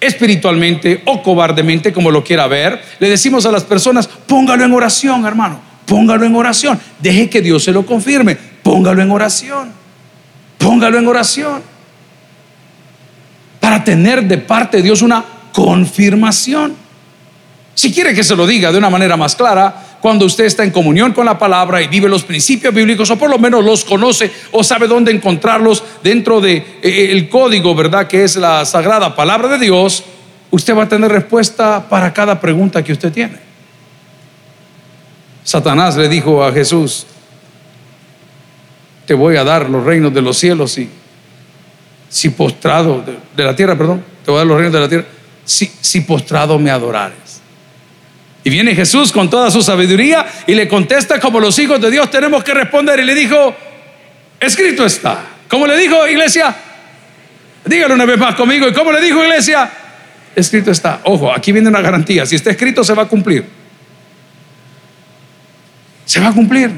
espiritualmente 0.01 1.03
o 1.07 1.23
cobardemente, 1.23 1.93
como 1.93 2.11
lo 2.11 2.23
quiera 2.23 2.47
ver, 2.47 2.83
le 2.99 3.09
decimos 3.09 3.47
a 3.47 3.53
las 3.53 3.65
personas, 3.65 4.07
póngalo 4.07 4.65
en 4.65 4.73
oración, 4.73 5.25
hermano, 5.27 5.61
póngalo 5.87 6.25
en 6.25 6.35
oración, 6.35 6.79
deje 7.01 7.31
que 7.31 7.41
Dios 7.41 7.65
se 7.65 7.73
lo 7.73 7.87
confirme, 7.87 8.37
póngalo 8.63 9.03
en 9.03 9.11
oración, 9.11 9.73
póngalo 10.59 10.99
en 10.99 11.09
oración, 11.09 11.63
para 13.61 13.83
tener 13.83 14.25
de 14.25 14.39
parte 14.39 14.79
de 14.79 14.83
Dios 14.83 15.03
una 15.03 15.25
confirmación. 15.53 16.75
Si 17.75 17.93
quiere 17.93 18.15
que 18.15 18.25
se 18.25 18.37
lo 18.37 18.47
diga 18.47 18.73
de 18.73 18.79
una 18.79 18.91
manera 18.91 19.17
más 19.17 19.35
clara, 19.35 19.86
cuando 20.01 20.27
usted 20.27 20.45
está 20.45 20.63
en 20.65 20.71
comunión 20.71 21.13
con 21.13 21.27
la 21.27 21.39
palabra 21.39 21.83
y 21.83 21.89
vive 21.89 22.09
los 22.09 22.25
principios 22.25 22.73
bíblicos, 22.73 23.11
o 23.11 23.19
por 23.19 23.31
lo 23.31 23.39
menos 23.39 23.65
los 23.65 23.85
conoce 23.85 24.31
o 24.53 24.63
sabe 24.63 24.87
dónde 24.87 25.11
encontrarlos 25.11 25.83
dentro 26.03 26.41
del 26.41 26.63
de, 26.83 26.89
eh, 26.89 27.13
el 27.13 27.29
código, 27.29 27.75
¿verdad? 27.75 28.07
Que 28.07 28.25
es 28.25 28.37
la 28.37 28.65
sagrada 28.65 29.15
palabra 29.17 29.49
de 29.49 29.59
Dios, 29.59 30.05
usted 30.51 30.77
va 30.77 30.85
a 30.85 30.89
tener 30.89 31.11
respuesta 31.11 31.89
para 31.89 32.13
cada 32.13 32.41
pregunta 32.41 32.83
que 32.83 32.93
usted 32.93 33.13
tiene. 33.13 33.39
Satanás 35.45 35.97
le 35.97 36.09
dijo 36.09 36.43
a 36.43 36.53
Jesús, 36.53 37.07
te 39.07 39.15
voy 39.15 39.37
a 39.37 39.45
dar 39.45 39.71
los 39.71 39.85
reinos 39.85 40.13
de 40.13 40.21
los 40.21 40.37
cielos 40.37 40.77
y 40.79 40.89
si 42.09 42.31
postrado, 42.31 43.05
de, 43.37 43.45
la 43.45 43.55
tierra, 43.55 43.77
perdón, 43.77 44.03
te 44.25 44.31
voy 44.31 44.39
a 44.39 44.41
dar 44.41 44.47
los 44.47 44.57
reinos 44.57 44.73
de 44.73 44.81
la 44.81 44.89
tierra, 44.89 45.05
si, 45.45 45.71
si 45.81 46.01
postrado 46.01 46.59
me 46.59 46.71
adorares. 46.71 47.26
Y 48.47 48.51
viene 48.51 48.77
Jesús 48.77 49.11
con 49.11 49.29
toda 49.29 49.51
su 49.51 49.61
sabiduría 49.61 50.25
y 50.47 50.55
le 50.55 50.69
contesta 50.69 51.19
como 51.19 51.41
los 51.41 51.59
hijos 51.59 51.81
de 51.81 51.91
Dios 51.91 52.09
tenemos 52.13 52.45
que 52.45 52.55
responder. 52.55 53.01
Y 53.01 53.05
le 53.05 53.13
dijo, 53.13 53.53
escrito 54.39 54.87
está. 54.87 55.19
¿Cómo 55.49 55.67
le 55.67 55.77
dijo 55.77 56.07
iglesia? 56.07 56.55
Dígalo 57.65 57.95
una 57.95 58.05
vez 58.05 58.17
más 58.17 58.37
conmigo. 58.37 58.69
¿Y 58.69 58.73
cómo 58.73 58.93
le 58.93 59.01
dijo 59.01 59.21
iglesia? 59.21 59.69
Escrito 60.37 60.71
está. 60.71 61.01
Ojo, 61.03 61.35
aquí 61.35 61.51
viene 61.51 61.69
una 61.69 61.81
garantía. 61.81 62.25
Si 62.25 62.37
está 62.37 62.51
escrito, 62.51 62.85
se 62.85 62.95
va 62.95 63.03
a 63.03 63.09
cumplir. 63.09 63.45
Se 66.05 66.21
va 66.21 66.29
a 66.29 66.33
cumplir. 66.33 66.71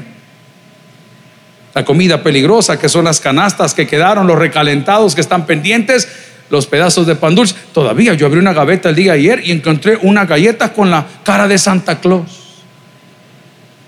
La 1.75 1.85
comida 1.85 2.23
peligrosa, 2.23 2.79
que 2.79 2.89
son 2.89 3.05
las 3.05 3.19
canastas 3.19 3.75
que 3.75 3.85
quedaron, 3.85 4.25
los 4.25 4.39
recalentados 4.39 5.13
que 5.13 5.21
están 5.21 5.45
pendientes, 5.45 6.07
los 6.49 6.67
pedazos 6.67 7.05
de 7.07 7.15
pan 7.15 7.35
dulce. 7.35 7.55
Todavía 7.73 8.13
yo 8.13 8.25
abrí 8.27 8.39
una 8.39 8.53
gaveta 8.53 8.89
el 8.89 8.95
día 8.95 9.13
ayer 9.13 9.41
y 9.45 9.51
encontré 9.51 9.97
una 10.01 10.25
galleta 10.25 10.73
con 10.73 10.89
la 10.89 11.05
cara 11.23 11.47
de 11.47 11.57
Santa 11.57 11.99
Claus. 11.99 12.39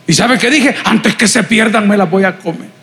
¿Y 0.07 0.13
sabe 0.13 0.37
qué 0.37 0.49
dije? 0.49 0.75
Antes 0.83 1.15
que 1.15 1.27
se 1.27 1.43
pierdan 1.43 1.87
me 1.87 1.97
las 1.97 2.09
voy 2.09 2.23
a 2.23 2.37
comer. 2.37 2.81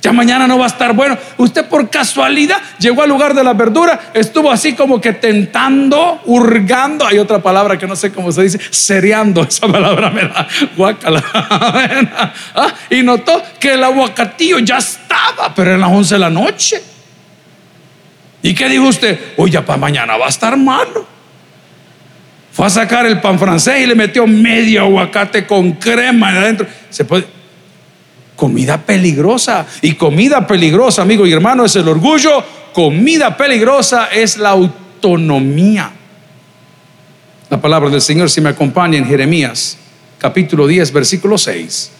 Ya 0.00 0.12
mañana 0.12 0.46
no 0.46 0.58
va 0.58 0.66
a 0.66 0.68
estar 0.68 0.92
bueno. 0.92 1.18
Usted 1.38 1.66
por 1.66 1.90
casualidad 1.90 2.58
llegó 2.78 3.02
al 3.02 3.08
lugar 3.08 3.34
de 3.34 3.42
la 3.42 3.52
verdura, 3.52 4.10
estuvo 4.14 4.50
así 4.50 4.74
como 4.74 5.00
que 5.00 5.12
tentando, 5.12 6.20
hurgando. 6.24 7.04
Hay 7.04 7.18
otra 7.18 7.40
palabra 7.40 7.76
que 7.76 7.86
no 7.86 7.96
sé 7.96 8.12
cómo 8.12 8.30
se 8.30 8.42
dice, 8.42 8.60
cereando. 8.70 9.42
Esa 9.48 9.66
palabra 9.66 10.10
me 10.10 10.22
da 10.22 10.46
guacala. 10.76 11.24
Ah, 12.54 12.72
y 12.90 13.02
notó 13.02 13.42
que 13.58 13.74
el 13.74 13.84
aguacatillo 13.84 14.58
ya 14.60 14.78
estaba, 14.78 15.54
pero 15.54 15.74
en 15.74 15.80
las 15.80 15.90
11 15.90 16.14
de 16.14 16.18
la 16.18 16.30
noche. 16.30 16.82
¿Y 18.42 18.54
qué 18.54 18.68
dijo 18.68 18.88
usted? 18.88 19.18
Oye, 19.36 19.60
para 19.62 19.78
mañana 19.78 20.16
va 20.16 20.26
a 20.26 20.30
estar 20.30 20.56
malo. 20.56 21.06
Fue 22.52 22.66
a 22.66 22.70
sacar 22.70 23.06
el 23.06 23.20
pan 23.20 23.38
francés 23.38 23.80
y 23.82 23.86
le 23.86 23.94
metió 23.94 24.26
medio 24.26 24.82
aguacate 24.82 25.46
con 25.46 25.72
crema 25.72 26.30
adentro. 26.30 26.66
Se 26.90 27.04
puede 27.04 27.38
comida 28.38 28.78
peligrosa. 28.86 29.66
Y 29.82 29.94
comida 29.94 30.46
peligrosa, 30.46 31.02
amigo 31.02 31.26
y 31.26 31.32
hermano, 31.32 31.64
es 31.64 31.76
el 31.76 31.88
orgullo. 31.88 32.42
Comida 32.72 33.36
peligrosa 33.36 34.06
es 34.06 34.38
la 34.38 34.50
autonomía. 34.50 35.90
La 37.50 37.60
palabra 37.60 37.90
del 37.90 38.00
Señor, 38.00 38.30
si 38.30 38.40
me 38.40 38.50
acompaña 38.50 38.96
en 38.96 39.06
Jeremías, 39.06 39.76
capítulo 40.18 40.66
10, 40.66 40.92
versículo 40.92 41.36
6, 41.36 41.90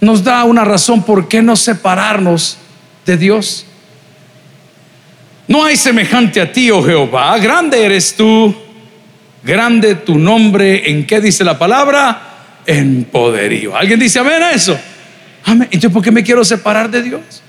nos 0.00 0.24
da 0.24 0.42
una 0.44 0.64
razón 0.64 1.04
por 1.04 1.28
qué 1.28 1.40
no 1.40 1.54
separarnos 1.54 2.58
de 3.06 3.16
Dios. 3.16 3.64
No 5.48 5.64
hay 5.64 5.76
semejante 5.76 6.40
a 6.40 6.52
ti, 6.52 6.70
oh 6.70 6.82
Jehová. 6.82 7.36
Grande 7.38 7.84
eres 7.84 8.14
tú. 8.14 8.54
Grande 9.42 9.96
tu 9.96 10.18
nombre. 10.18 10.90
¿En 10.90 11.06
qué 11.06 11.20
dice 11.20 11.42
la 11.42 11.58
palabra? 11.58 12.60
En 12.66 13.04
poderío. 13.04 13.74
¿Alguien 13.74 13.98
dice 13.98 14.18
amén 14.18 14.42
a 14.42 14.52
eso? 14.52 14.78
Amén. 15.44 15.68
Entonces, 15.70 15.90
¿por 15.90 16.02
qué 16.02 16.10
me 16.10 16.22
quiero 16.22 16.44
separar 16.44 16.90
de 16.90 17.02
Dios? 17.02 17.42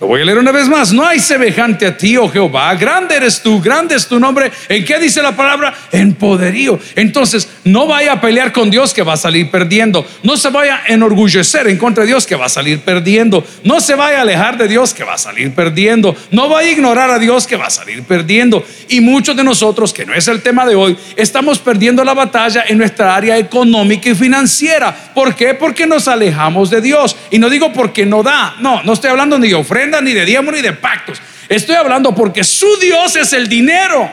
Lo 0.00 0.06
voy 0.06 0.22
a 0.22 0.24
leer 0.24 0.38
una 0.38 0.52
vez 0.52 0.68
más. 0.68 0.92
No 0.92 1.04
hay 1.04 1.18
semejante 1.18 1.84
a 1.84 1.96
ti, 1.96 2.16
oh 2.16 2.28
Jehová. 2.28 2.72
Grande 2.76 3.16
eres 3.16 3.42
tú, 3.42 3.60
grande 3.60 3.96
es 3.96 4.06
tu 4.06 4.20
nombre. 4.20 4.52
¿En 4.68 4.84
qué 4.84 4.96
dice 5.00 5.20
la 5.20 5.34
palabra? 5.34 5.74
En 5.90 6.14
poderío. 6.14 6.78
Entonces, 6.94 7.48
no 7.64 7.88
vaya 7.88 8.12
a 8.12 8.20
pelear 8.20 8.52
con 8.52 8.70
Dios 8.70 8.94
que 8.94 9.02
va 9.02 9.14
a 9.14 9.16
salir 9.16 9.50
perdiendo. 9.50 10.06
No 10.22 10.36
se 10.36 10.50
vaya 10.50 10.82
a 10.84 10.92
enorgullecer 10.92 11.66
en 11.66 11.78
contra 11.78 12.04
de 12.04 12.08
Dios 12.08 12.26
que 12.26 12.36
va 12.36 12.46
a 12.46 12.48
salir 12.48 12.78
perdiendo. 12.80 13.44
No 13.64 13.80
se 13.80 13.96
vaya 13.96 14.18
a 14.18 14.20
alejar 14.20 14.56
de 14.56 14.68
Dios 14.68 14.94
que 14.94 15.02
va 15.02 15.14
a 15.14 15.18
salir 15.18 15.52
perdiendo. 15.52 16.14
No 16.30 16.48
vaya 16.48 16.68
a 16.68 16.72
ignorar 16.72 17.10
a 17.10 17.18
Dios 17.18 17.48
que 17.48 17.56
va 17.56 17.66
a 17.66 17.70
salir 17.70 18.04
perdiendo. 18.04 18.64
Y 18.88 19.00
muchos 19.00 19.36
de 19.36 19.42
nosotros, 19.42 19.92
que 19.92 20.06
no 20.06 20.14
es 20.14 20.28
el 20.28 20.42
tema 20.42 20.64
de 20.64 20.76
hoy, 20.76 20.96
estamos 21.16 21.58
perdiendo 21.58 22.04
la 22.04 22.14
batalla 22.14 22.64
en 22.68 22.78
nuestra 22.78 23.16
área 23.16 23.36
económica 23.36 24.08
y 24.10 24.14
financiera. 24.14 24.94
¿Por 25.12 25.34
qué? 25.34 25.54
Porque 25.54 25.88
nos 25.88 26.06
alejamos 26.06 26.70
de 26.70 26.80
Dios. 26.80 27.16
Y 27.32 27.40
no 27.40 27.50
digo 27.50 27.72
porque 27.72 28.06
no 28.06 28.22
da. 28.22 28.54
No, 28.60 28.84
no 28.84 28.92
estoy 28.92 29.10
hablando 29.10 29.40
ni 29.40 29.48
de 29.48 29.56
ofrenda 29.56 29.87
ni 30.00 30.12
de 30.12 30.24
diezmo, 30.24 30.52
ni 30.52 30.60
de 30.60 30.72
pactos. 30.72 31.18
Estoy 31.48 31.76
hablando 31.76 32.14
porque 32.14 32.44
su 32.44 32.66
Dios 32.80 33.16
es 33.16 33.32
el 33.32 33.48
dinero. 33.48 34.10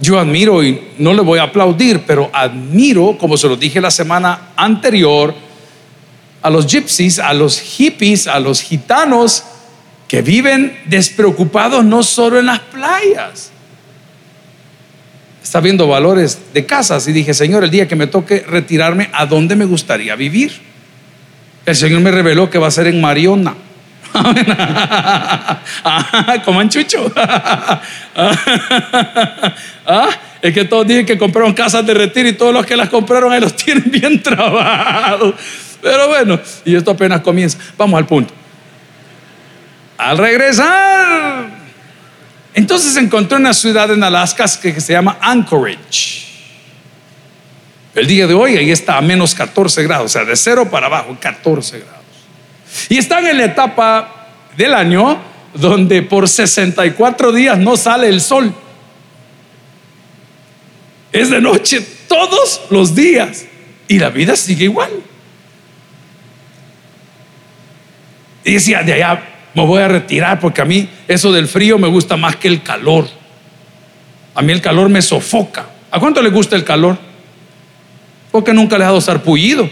Yo 0.00 0.18
admiro 0.18 0.62
y 0.62 0.88
no 0.98 1.14
le 1.14 1.22
voy 1.22 1.38
a 1.38 1.44
aplaudir, 1.44 2.02
pero 2.06 2.28
admiro, 2.32 3.16
como 3.16 3.36
se 3.36 3.48
lo 3.48 3.56
dije 3.56 3.80
la 3.80 3.90
semana 3.90 4.50
anterior, 4.56 5.34
a 6.42 6.50
los 6.50 6.66
gypsies, 6.66 7.18
a 7.18 7.32
los 7.32 7.58
hippies, 7.58 8.26
a 8.26 8.38
los 8.40 8.60
gitanos 8.60 9.44
que 10.08 10.20
viven 10.20 10.78
despreocupados 10.84 11.84
no 11.84 12.02
solo 12.02 12.38
en 12.38 12.46
las 12.46 12.60
playas. 12.60 13.50
Está 15.42 15.60
viendo 15.60 15.86
valores 15.86 16.38
de 16.52 16.66
casas 16.66 17.06
y 17.06 17.12
dije, 17.12 17.32
Señor, 17.32 17.64
el 17.64 17.70
día 17.70 17.86
que 17.86 17.96
me 17.96 18.06
toque 18.06 18.40
retirarme, 18.40 19.08
¿a 19.12 19.24
dónde 19.24 19.56
me 19.56 19.64
gustaría 19.64 20.16
vivir? 20.16 20.52
El 21.66 21.76
Señor 21.76 22.00
me 22.00 22.10
reveló 22.10 22.50
que 22.50 22.58
va 22.58 22.68
a 22.68 22.70
ser 22.70 22.86
en 22.88 23.00
Mariona. 23.00 23.54
Como 26.44 26.62
en 26.62 26.68
chucho. 26.68 27.12
Ah, 29.86 30.08
es 30.40 30.54
que 30.54 30.64
todos 30.64 30.86
dicen 30.86 31.04
que 31.04 31.18
compraron 31.18 31.52
casas 31.52 31.84
de 31.84 31.92
retiro 31.92 32.26
y 32.26 32.32
todos 32.32 32.54
los 32.54 32.64
que 32.64 32.74
las 32.74 32.88
compraron 32.88 33.30
ahí 33.30 33.38
los 33.38 33.54
tienen 33.56 33.84
bien 33.90 34.22
trabajados. 34.22 35.34
Pero 35.82 36.08
bueno, 36.08 36.40
y 36.64 36.74
esto 36.74 36.92
apenas 36.92 37.20
comienza. 37.20 37.58
Vamos 37.76 37.98
al 37.98 38.06
punto. 38.06 38.32
Al 39.98 40.16
regresar, 40.16 41.50
entonces 42.54 42.96
encontré 42.96 43.36
una 43.36 43.52
ciudad 43.52 43.92
en 43.92 44.02
Alaska 44.02 44.46
que 44.62 44.80
se 44.80 44.94
llama 44.94 45.18
Anchorage. 45.20 46.23
El 47.94 48.06
día 48.06 48.26
de 48.26 48.34
hoy 48.34 48.56
ahí 48.56 48.70
está 48.70 48.98
a 48.98 49.00
menos 49.00 49.34
14 49.34 49.82
grados, 49.84 50.06
o 50.06 50.08
sea, 50.08 50.24
de 50.24 50.34
cero 50.34 50.68
para 50.70 50.86
abajo, 50.86 51.16
14 51.20 51.78
grados. 51.80 52.04
Y 52.88 52.98
están 52.98 53.26
en 53.26 53.38
la 53.38 53.44
etapa 53.44 54.26
del 54.56 54.74
año 54.74 55.18
donde 55.54 56.02
por 56.02 56.28
64 56.28 57.32
días 57.32 57.58
no 57.58 57.76
sale 57.76 58.08
el 58.08 58.20
sol. 58.20 58.52
Es 61.12 61.30
de 61.30 61.40
noche 61.40 61.80
todos 62.08 62.62
los 62.70 62.94
días 62.94 63.44
y 63.86 64.00
la 64.00 64.10
vida 64.10 64.34
sigue 64.34 64.64
igual. 64.64 64.90
Y 68.44 68.54
decía, 68.54 68.82
de 68.82 68.94
allá 68.94 69.22
me 69.54 69.64
voy 69.64 69.80
a 69.80 69.88
retirar 69.88 70.40
porque 70.40 70.60
a 70.60 70.64
mí 70.64 70.88
eso 71.06 71.32
del 71.32 71.46
frío 71.46 71.78
me 71.78 71.86
gusta 71.86 72.16
más 72.16 72.34
que 72.36 72.48
el 72.48 72.64
calor. 72.64 73.08
A 74.34 74.42
mí 74.42 74.52
el 74.52 74.60
calor 74.60 74.88
me 74.88 75.00
sofoca. 75.00 75.66
¿A 75.92 76.00
cuánto 76.00 76.20
le 76.20 76.30
gusta 76.30 76.56
el 76.56 76.64
calor? 76.64 76.98
Porque 78.34 78.52
nunca 78.52 78.76
le 78.76 78.82
ha 78.82 78.88
dado 78.88 79.00
sarpullido. 79.00 79.70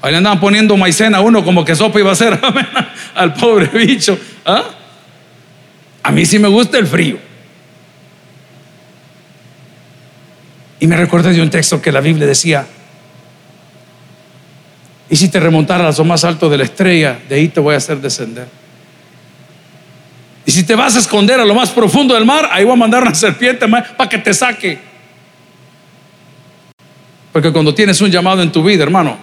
Ahí 0.00 0.12
le 0.12 0.18
andaban 0.18 0.38
poniendo 0.38 0.76
maicena 0.76 1.18
a 1.18 1.22
uno 1.22 1.44
como 1.44 1.64
que 1.64 1.74
sopa 1.74 1.98
iba 1.98 2.12
a 2.12 2.14
ser 2.14 2.40
al 3.16 3.34
pobre 3.34 3.66
bicho. 3.66 4.16
¿ah? 4.46 4.62
A 6.04 6.12
mí 6.12 6.24
sí 6.24 6.38
me 6.38 6.46
gusta 6.46 6.78
el 6.78 6.86
frío. 6.86 7.18
Y 10.78 10.86
me 10.86 10.96
recuerdo 10.96 11.30
de 11.30 11.42
un 11.42 11.50
texto 11.50 11.82
que 11.82 11.90
la 11.90 12.00
Biblia 12.00 12.28
decía, 12.28 12.64
y 15.10 15.16
si 15.16 15.28
te 15.28 15.40
remontaras 15.40 15.98
a 15.98 16.02
lo 16.02 16.04
más 16.04 16.22
alto 16.22 16.48
de 16.48 16.58
la 16.58 16.64
estrella, 16.64 17.18
de 17.28 17.34
ahí 17.34 17.48
te 17.48 17.58
voy 17.58 17.74
a 17.74 17.78
hacer 17.78 18.00
descender. 18.00 18.46
Y 20.46 20.52
si 20.52 20.62
te 20.62 20.76
vas 20.76 20.94
a 20.94 21.00
esconder 21.00 21.40
a 21.40 21.44
lo 21.44 21.56
más 21.56 21.70
profundo 21.70 22.14
del 22.14 22.24
mar, 22.24 22.48
ahí 22.52 22.62
voy 22.62 22.74
a 22.74 22.76
mandar 22.76 23.02
una 23.02 23.14
serpiente 23.16 23.66
para 23.66 24.08
que 24.08 24.18
te 24.18 24.32
saque. 24.32 24.93
Porque 27.34 27.50
cuando 27.50 27.74
tienes 27.74 28.00
un 28.00 28.12
llamado 28.12 28.42
en 28.42 28.52
tu 28.52 28.62
vida, 28.62 28.84
hermano, 28.84 29.18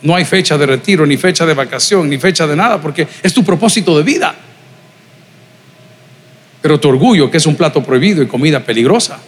no 0.00 0.14
hay 0.14 0.24
fecha 0.24 0.56
de 0.56 0.64
retiro, 0.64 1.04
ni 1.04 1.18
fecha 1.18 1.44
de 1.44 1.52
vacación, 1.52 2.08
ni 2.08 2.16
fecha 2.16 2.46
de 2.46 2.56
nada, 2.56 2.80
porque 2.80 3.06
es 3.22 3.34
tu 3.34 3.44
propósito 3.44 3.94
de 3.94 4.02
vida. 4.02 4.34
Pero 6.62 6.80
tu 6.80 6.88
orgullo, 6.88 7.30
que 7.30 7.36
es 7.36 7.44
un 7.44 7.54
plato 7.54 7.82
prohibido 7.82 8.22
y 8.22 8.26
comida 8.26 8.60
peligrosa, 8.60 9.18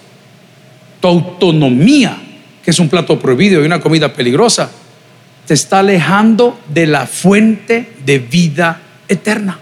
tu 1.02 1.06
autonomía, 1.06 2.16
que 2.64 2.70
es 2.70 2.78
un 2.78 2.88
plato 2.88 3.18
prohibido 3.18 3.60
y 3.60 3.66
una 3.66 3.78
comida 3.78 4.10
peligrosa, 4.10 4.70
te 5.46 5.52
está 5.52 5.80
alejando 5.80 6.60
de 6.66 6.86
la 6.86 7.06
fuente 7.06 7.92
de 8.06 8.20
vida 8.20 8.80
eterna. 9.06 9.58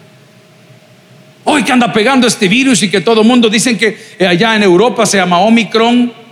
Hoy 1.43 1.65
que 1.65 1.73
anda 1.73 1.93
pegando 1.93 2.29
este 2.29 2.47
virus 2.47 2.81
y 2.85 2.91
que 2.93 3.01
todo 3.01 3.23
el 3.23 3.27
mundo 3.27 3.49
dicen 3.49 3.77
que 3.77 3.99
allá 4.25 4.55
en 4.55 4.63
Europa 4.63 5.05
se 5.05 5.17
llama 5.17 5.41
Omicron, 5.41 6.26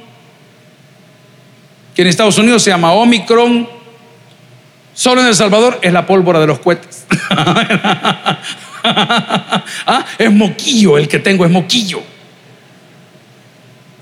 que 1.95 2.03
en 2.03 2.09
Estados 2.09 2.37
Unidos 2.39 2.63
se 2.63 2.71
llama 2.71 2.93
Omicron. 2.93 3.69
Solo 4.95 5.21
en 5.23 5.29
El 5.29 5.35
Salvador 5.35 5.79
es 5.83 5.93
la 5.93 6.07
pólvora 6.07 6.41
de 6.41 6.47
los 6.47 6.59
cohetes. 6.61 7.07
ah, 8.85 10.07
es 10.19 10.33
moquillo, 10.33 10.99
el 10.99 11.09
que 11.09 11.19
tengo 11.19 11.45
es 11.45 11.51
moquillo. 11.51 12.03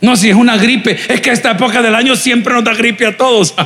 No, 0.01 0.17
si 0.17 0.29
es 0.29 0.35
una 0.35 0.57
gripe, 0.57 0.99
es 1.09 1.21
que 1.21 1.31
esta 1.31 1.53
época 1.53 1.81
del 1.81 1.95
año 1.95 2.17
siempre 2.17 2.53
nos 2.53 2.65
da 2.65 2.75
gripe 2.75 3.07
a 3.07 3.17
todos. 3.17 3.55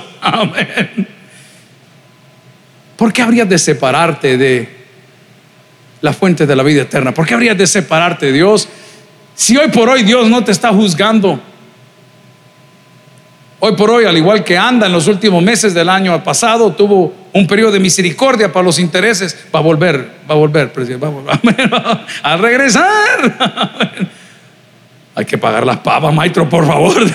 ¿Por 2.96 3.12
qué 3.12 3.22
habrías 3.22 3.48
de 3.48 3.58
separarte 3.58 4.36
de 4.36 4.68
la 6.02 6.12
fuente 6.12 6.46
de 6.46 6.54
la 6.54 6.62
vida 6.62 6.82
eterna? 6.82 7.14
¿Por 7.14 7.26
qué 7.26 7.34
habrías 7.34 7.56
de 7.56 7.66
separarte 7.66 8.26
de 8.26 8.32
Dios? 8.32 8.68
Si 9.34 9.56
hoy 9.56 9.68
por 9.68 9.88
hoy 9.88 10.02
Dios 10.02 10.28
no 10.28 10.44
te 10.44 10.52
está 10.52 10.72
juzgando, 10.72 11.40
Hoy 13.58 13.72
por 13.72 13.90
hoy, 13.90 14.04
al 14.04 14.16
igual 14.16 14.44
que 14.44 14.58
anda 14.58 14.86
en 14.86 14.92
los 14.92 15.06
últimos 15.06 15.42
meses 15.42 15.72
del 15.72 15.88
año 15.88 16.22
pasado, 16.22 16.72
tuvo 16.72 17.14
un 17.32 17.46
periodo 17.46 17.72
de 17.72 17.80
misericordia 17.80 18.52
para 18.52 18.64
los 18.64 18.78
intereses. 18.78 19.46
Va 19.54 19.60
a 19.60 19.62
volver, 19.62 20.10
va 20.28 20.34
a 20.34 20.36
volver, 20.36 20.70
presidente, 20.72 21.06
va 21.06 21.12
a 21.12 21.38
volver. 21.38 21.70
A 22.22 22.36
regresar. 22.36 24.12
Hay 25.14 25.24
que 25.24 25.38
pagar 25.38 25.64
las 25.64 25.78
pavas, 25.78 26.12
maestro, 26.12 26.46
por 26.46 26.66
favor. 26.66 26.94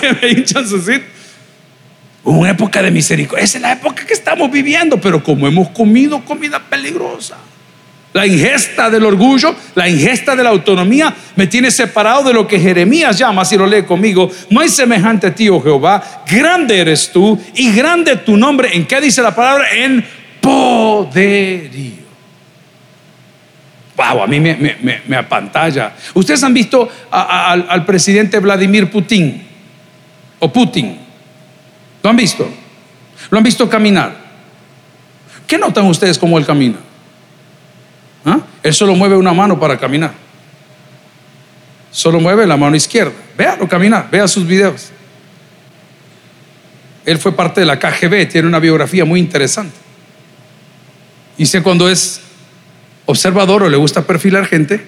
Una 2.24 2.50
época 2.50 2.82
de 2.82 2.90
misericordia. 2.90 3.44
Esa 3.44 3.58
es 3.58 3.62
la 3.62 3.72
época 3.72 4.04
que 4.04 4.12
estamos 4.12 4.50
viviendo, 4.50 5.00
pero 5.00 5.22
como 5.22 5.46
hemos 5.46 5.68
comido 5.68 6.24
comida 6.24 6.60
peligrosa. 6.68 7.36
La 8.12 8.26
ingesta 8.26 8.90
del 8.90 9.06
orgullo, 9.06 9.54
la 9.74 9.88
ingesta 9.88 10.36
de 10.36 10.42
la 10.42 10.50
autonomía 10.50 11.14
me 11.34 11.46
tiene 11.46 11.70
separado 11.70 12.24
de 12.24 12.34
lo 12.34 12.46
que 12.46 12.60
Jeremías 12.60 13.18
llama, 13.18 13.42
si 13.44 13.56
lo 13.56 13.66
lee 13.66 13.84
conmigo, 13.84 14.30
no 14.50 14.60
hay 14.60 14.68
semejante 14.68 15.28
a 15.28 15.34
ti, 15.34 15.48
oh 15.48 15.62
Jehová, 15.62 16.22
grande 16.26 16.78
eres 16.78 17.10
tú 17.10 17.40
y 17.54 17.72
grande 17.72 18.16
tu 18.16 18.36
nombre. 18.36 18.76
¿En 18.76 18.86
qué 18.86 19.00
dice 19.00 19.22
la 19.22 19.34
palabra? 19.34 19.64
En 19.72 20.04
poderío. 20.42 22.02
Wow, 23.96 24.22
a 24.24 24.26
mí 24.26 24.40
me, 24.40 25.16
apantalla. 25.16 25.94
Ustedes 26.12 26.42
han 26.42 26.52
visto 26.52 26.90
al, 27.10 27.66
al 27.66 27.84
presidente 27.86 28.38
Vladimir 28.40 28.90
Putin 28.90 29.42
o 30.38 30.52
Putin. 30.52 30.98
¿Lo 32.02 32.10
han 32.10 32.16
visto? 32.16 32.46
¿Lo 33.30 33.38
han 33.38 33.44
visto 33.44 33.70
caminar? 33.70 34.14
¿Qué 35.46 35.56
notan 35.56 35.86
ustedes 35.86 36.18
como 36.18 36.38
él 36.38 36.44
camina? 36.44 36.91
Él 38.62 38.74
solo 38.74 38.94
mueve 38.94 39.16
una 39.16 39.32
mano 39.32 39.58
para 39.58 39.78
caminar. 39.78 40.12
Solo 41.90 42.20
mueve 42.20 42.46
la 42.46 42.56
mano 42.56 42.76
izquierda. 42.76 43.12
Véalo 43.36 43.68
caminar, 43.68 44.08
vea 44.10 44.26
sus 44.28 44.46
videos. 44.46 44.90
Él 47.04 47.18
fue 47.18 47.32
parte 47.32 47.60
de 47.60 47.66
la 47.66 47.78
KGB, 47.78 48.28
tiene 48.28 48.46
una 48.46 48.60
biografía 48.60 49.04
muy 49.04 49.18
interesante. 49.18 49.74
Y 51.36 51.46
sé 51.46 51.62
cuando 51.62 51.88
es 51.88 52.20
observador 53.06 53.64
o 53.64 53.68
le 53.68 53.76
gusta 53.76 54.02
perfilar 54.02 54.46
gente, 54.46 54.84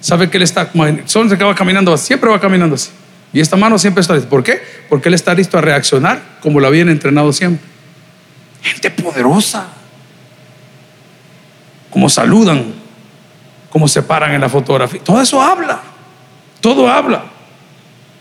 sabe 0.00 0.30
que 0.30 0.38
él 0.38 0.42
está, 0.42 0.70
solo 1.04 1.28
se 1.28 1.34
acaba 1.34 1.54
caminando, 1.54 1.96
siempre 1.98 2.30
va 2.30 2.40
caminando 2.40 2.76
así. 2.76 2.90
Y 3.34 3.40
esta 3.40 3.56
mano 3.56 3.78
siempre 3.78 4.00
está 4.00 4.14
lista. 4.14 4.28
¿Por 4.28 4.42
qué? 4.42 4.62
Porque 4.88 5.08
él 5.08 5.14
está 5.14 5.34
listo 5.34 5.58
a 5.58 5.60
reaccionar 5.60 6.20
como 6.40 6.60
lo 6.60 6.66
habían 6.66 6.88
entrenado 6.88 7.32
siempre. 7.32 7.66
Gente 8.62 8.90
poderosa 8.90 9.68
cómo 11.92 12.08
saludan, 12.08 12.64
cómo 13.70 13.86
se 13.86 14.02
paran 14.02 14.32
en 14.32 14.40
la 14.40 14.48
fotografía. 14.48 15.00
Todo 15.04 15.20
eso 15.20 15.40
habla, 15.40 15.80
todo 16.60 16.88
habla, 16.88 17.24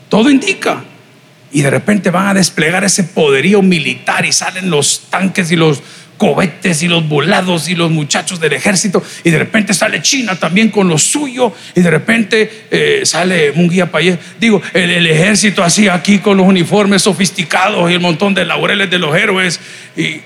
todo 0.10 0.30
indica. 0.30 0.84
Y 1.54 1.62
de 1.62 1.70
repente 1.70 2.12
van 2.12 2.28
a 2.28 2.34
desplegar 2.34 2.84
ese 2.84 3.04
poderío 3.04 3.62
militar 3.62 4.26
y 4.26 4.32
salen 4.32 4.70
los 4.70 5.08
tanques 5.10 5.52
y 5.52 5.56
los 5.56 5.82
cohetes 6.18 6.84
y 6.84 6.88
los 6.88 7.10
volados 7.10 7.68
y 7.68 7.76
los 7.76 7.90
muchachos 7.90 8.40
del 8.40 8.54
ejército 8.54 9.02
y 9.24 9.32
de 9.32 9.40
repente 9.40 9.74
sale 9.74 10.04
China 10.04 10.36
también 10.36 10.70
con 10.70 10.88
lo 10.88 11.00
suyo 11.00 11.52
y 11.74 11.82
de 11.82 11.90
repente 11.90 12.68
eh, 12.70 13.02
sale 13.06 13.50
un 13.50 13.68
guía 13.68 13.90
Payés, 13.90 14.20
digo, 14.40 14.62
el, 14.74 15.08
ejército 15.08 15.64
así 15.64 15.88
aquí 15.88 16.20
con 16.20 16.38
los 16.38 16.46
uniformes 16.46 17.02
sofisticados 17.02 17.90
y 17.90 17.96
el 17.96 18.02
montón 18.02 18.36
de 18.36 18.46
laureles 18.46 18.92
de 18.92 19.00
los 19.00 19.16
héroes 19.16 19.60
y, 19.98 20.22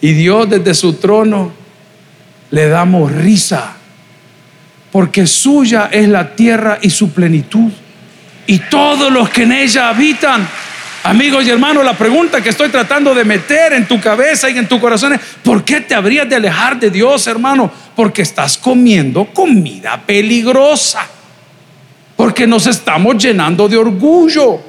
y 0.00 0.12
Dios 0.12 0.48
desde 0.48 0.74
su 0.74 0.94
trono 0.94 1.52
le 2.50 2.68
damos 2.68 3.12
risa, 3.12 3.76
porque 4.90 5.26
suya 5.26 5.88
es 5.92 6.08
la 6.08 6.34
tierra 6.34 6.78
y 6.80 6.90
su 6.90 7.10
plenitud, 7.10 7.70
y 8.46 8.58
todos 8.58 9.12
los 9.12 9.28
que 9.30 9.42
en 9.42 9.52
ella 9.52 9.88
habitan. 9.90 10.48
Amigos 11.04 11.46
y 11.46 11.50
hermanos, 11.50 11.84
la 11.84 11.96
pregunta 11.96 12.42
que 12.42 12.48
estoy 12.48 12.70
tratando 12.70 13.14
de 13.14 13.24
meter 13.24 13.72
en 13.72 13.86
tu 13.86 14.00
cabeza 14.00 14.50
y 14.50 14.58
en 14.58 14.66
tu 14.66 14.80
corazón 14.80 15.14
es, 15.14 15.20
¿por 15.42 15.64
qué 15.64 15.80
te 15.80 15.94
habrías 15.94 16.28
de 16.28 16.36
alejar 16.36 16.78
de 16.78 16.90
Dios, 16.90 17.26
hermano? 17.26 17.70
Porque 17.94 18.22
estás 18.22 18.58
comiendo 18.58 19.26
comida 19.26 20.02
peligrosa. 20.04 21.06
Porque 22.16 22.46
nos 22.46 22.66
estamos 22.66 23.16
llenando 23.22 23.68
de 23.68 23.76
orgullo. 23.76 24.60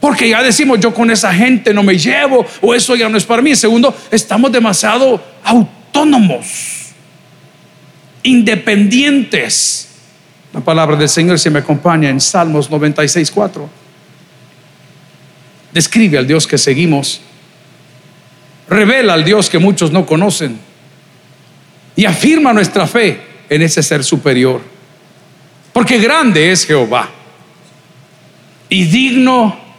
Porque 0.00 0.30
ya 0.30 0.42
decimos, 0.42 0.80
yo 0.80 0.94
con 0.94 1.10
esa 1.10 1.32
gente 1.32 1.74
no 1.74 1.82
me 1.82 1.98
llevo, 1.98 2.46
o 2.62 2.74
eso 2.74 2.96
ya 2.96 3.08
no 3.08 3.18
es 3.18 3.24
para 3.24 3.42
mí. 3.42 3.54
Segundo, 3.54 3.94
estamos 4.10 4.50
demasiado 4.50 5.22
autónomos, 5.44 6.46
independientes. 8.22 9.88
La 10.54 10.60
palabra 10.60 10.96
del 10.96 11.08
Señor 11.08 11.38
se 11.38 11.50
me 11.50 11.58
acompaña 11.58 12.08
en 12.08 12.20
Salmos 12.20 12.70
96, 12.70 13.30
4. 13.30 13.68
Describe 15.72 16.18
al 16.18 16.26
Dios 16.26 16.46
que 16.46 16.56
seguimos, 16.56 17.20
revela 18.68 19.12
al 19.12 19.24
Dios 19.24 19.50
que 19.50 19.58
muchos 19.58 19.92
no 19.92 20.06
conocen 20.06 20.58
y 21.94 22.06
afirma 22.06 22.52
nuestra 22.52 22.86
fe 22.86 23.20
en 23.50 23.62
ese 23.62 23.82
ser 23.82 24.02
superior. 24.02 24.62
Porque 25.72 25.98
grande 25.98 26.50
es 26.50 26.66
Jehová 26.66 27.10
y 28.68 28.84
digno 28.84 29.69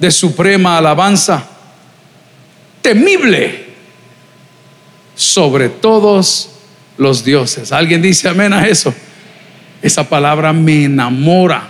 de 0.00 0.10
suprema 0.10 0.78
alabanza, 0.78 1.44
temible 2.80 3.66
sobre 5.14 5.68
todos 5.68 6.50
los 6.96 7.22
dioses. 7.22 7.70
¿Alguien 7.70 8.00
dice 8.00 8.26
amén 8.26 8.54
a 8.54 8.66
eso? 8.66 8.94
Esa 9.82 10.08
palabra 10.08 10.54
me 10.54 10.84
enamora. 10.84 11.68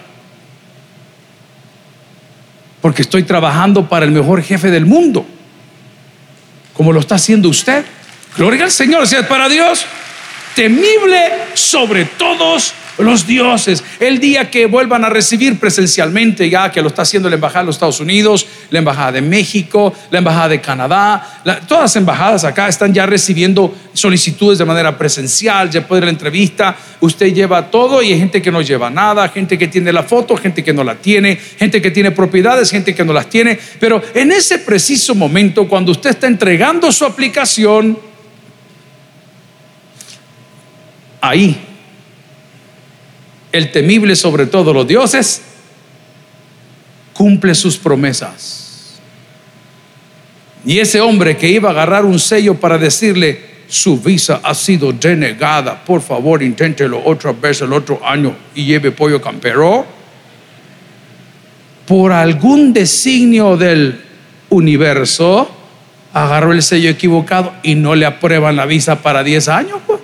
Porque 2.80 3.02
estoy 3.02 3.24
trabajando 3.24 3.88
para 3.88 4.04
el 4.04 4.12
mejor 4.12 4.42
jefe 4.42 4.70
del 4.70 4.86
mundo. 4.86 5.26
Como 6.72 6.92
lo 6.92 7.00
está 7.00 7.16
haciendo 7.16 7.48
usted. 7.48 7.84
Gloria 8.36 8.64
al 8.64 8.70
Señor, 8.70 9.08
si 9.08 9.16
es 9.16 9.26
para 9.26 9.48
Dios. 9.48 9.84
Temible 10.54 11.32
sobre 11.54 12.04
todos 12.04 12.72
los 12.98 13.26
dioses. 13.26 13.82
El 13.98 14.18
día 14.18 14.50
que 14.50 14.66
vuelvan 14.66 15.04
a 15.04 15.08
recibir 15.08 15.58
presencialmente, 15.58 16.48
ya 16.48 16.70
que 16.70 16.82
lo 16.82 16.88
está 16.88 17.02
haciendo 17.02 17.28
la 17.28 17.36
Embajada 17.36 17.60
de 17.60 17.66
los 17.66 17.76
Estados 17.76 18.00
Unidos, 18.00 18.46
la 18.70 18.78
Embajada 18.78 19.12
de 19.12 19.22
México, 19.22 19.94
la 20.10 20.18
Embajada 20.18 20.48
de 20.48 20.60
Canadá, 20.60 21.42
todas 21.66 21.84
las 21.84 21.96
embajadas 21.96 22.44
acá 22.44 22.68
están 22.68 22.92
ya 22.92 23.06
recibiendo 23.06 23.74
solicitudes 23.92 24.58
de 24.58 24.64
manera 24.64 24.96
presencial, 24.96 25.70
ya 25.70 25.86
puede 25.86 26.02
la 26.02 26.10
entrevista, 26.10 26.76
usted 27.00 27.32
lleva 27.32 27.70
todo 27.70 28.02
y 28.02 28.12
hay 28.12 28.18
gente 28.18 28.42
que 28.42 28.50
no 28.50 28.60
lleva 28.60 28.90
nada, 28.90 29.28
gente 29.28 29.58
que 29.58 29.68
tiene 29.68 29.92
la 29.92 30.02
foto, 30.02 30.36
gente 30.36 30.62
que 30.62 30.72
no 30.72 30.84
la 30.84 30.96
tiene, 30.96 31.36
gente 31.36 31.80
que 31.80 31.90
tiene 31.90 32.10
propiedades, 32.10 32.70
gente 32.70 32.94
que 32.94 33.04
no 33.04 33.12
las 33.12 33.28
tiene, 33.28 33.58
pero 33.78 34.02
en 34.14 34.32
ese 34.32 34.58
preciso 34.58 35.14
momento, 35.14 35.68
cuando 35.68 35.92
usted 35.92 36.10
está 36.10 36.26
entregando 36.26 36.90
su 36.92 37.04
aplicación, 37.04 37.98
ahí 41.20 41.69
el 43.52 43.72
temible 43.72 44.16
sobre 44.16 44.46
todos 44.46 44.74
los 44.74 44.86
dioses, 44.86 45.42
cumple 47.12 47.54
sus 47.54 47.76
promesas. 47.76 49.00
Y 50.64 50.78
ese 50.78 51.00
hombre 51.00 51.36
que 51.36 51.48
iba 51.48 51.70
a 51.70 51.72
agarrar 51.72 52.04
un 52.04 52.18
sello 52.18 52.54
para 52.54 52.78
decirle, 52.78 53.50
su 53.66 53.98
visa 53.98 54.40
ha 54.42 54.54
sido 54.54 54.92
denegada, 54.92 55.84
por 55.84 56.02
favor 56.02 56.42
inténtelo 56.42 57.02
otra 57.04 57.32
vez 57.32 57.62
el 57.62 57.72
otro 57.72 58.00
año 58.04 58.34
y 58.54 58.64
lleve 58.64 58.90
pollo 58.90 59.20
campero, 59.20 59.86
por 61.86 62.12
algún 62.12 62.72
designio 62.72 63.56
del 63.56 64.00
universo, 64.48 65.48
agarró 66.12 66.52
el 66.52 66.62
sello 66.62 66.90
equivocado 66.90 67.52
y 67.62 67.74
no 67.74 67.94
le 67.94 68.06
aprueban 68.06 68.56
la 68.56 68.66
visa 68.66 69.02
para 69.02 69.22
10 69.22 69.48
años. 69.48 69.78
Pues. 69.86 69.99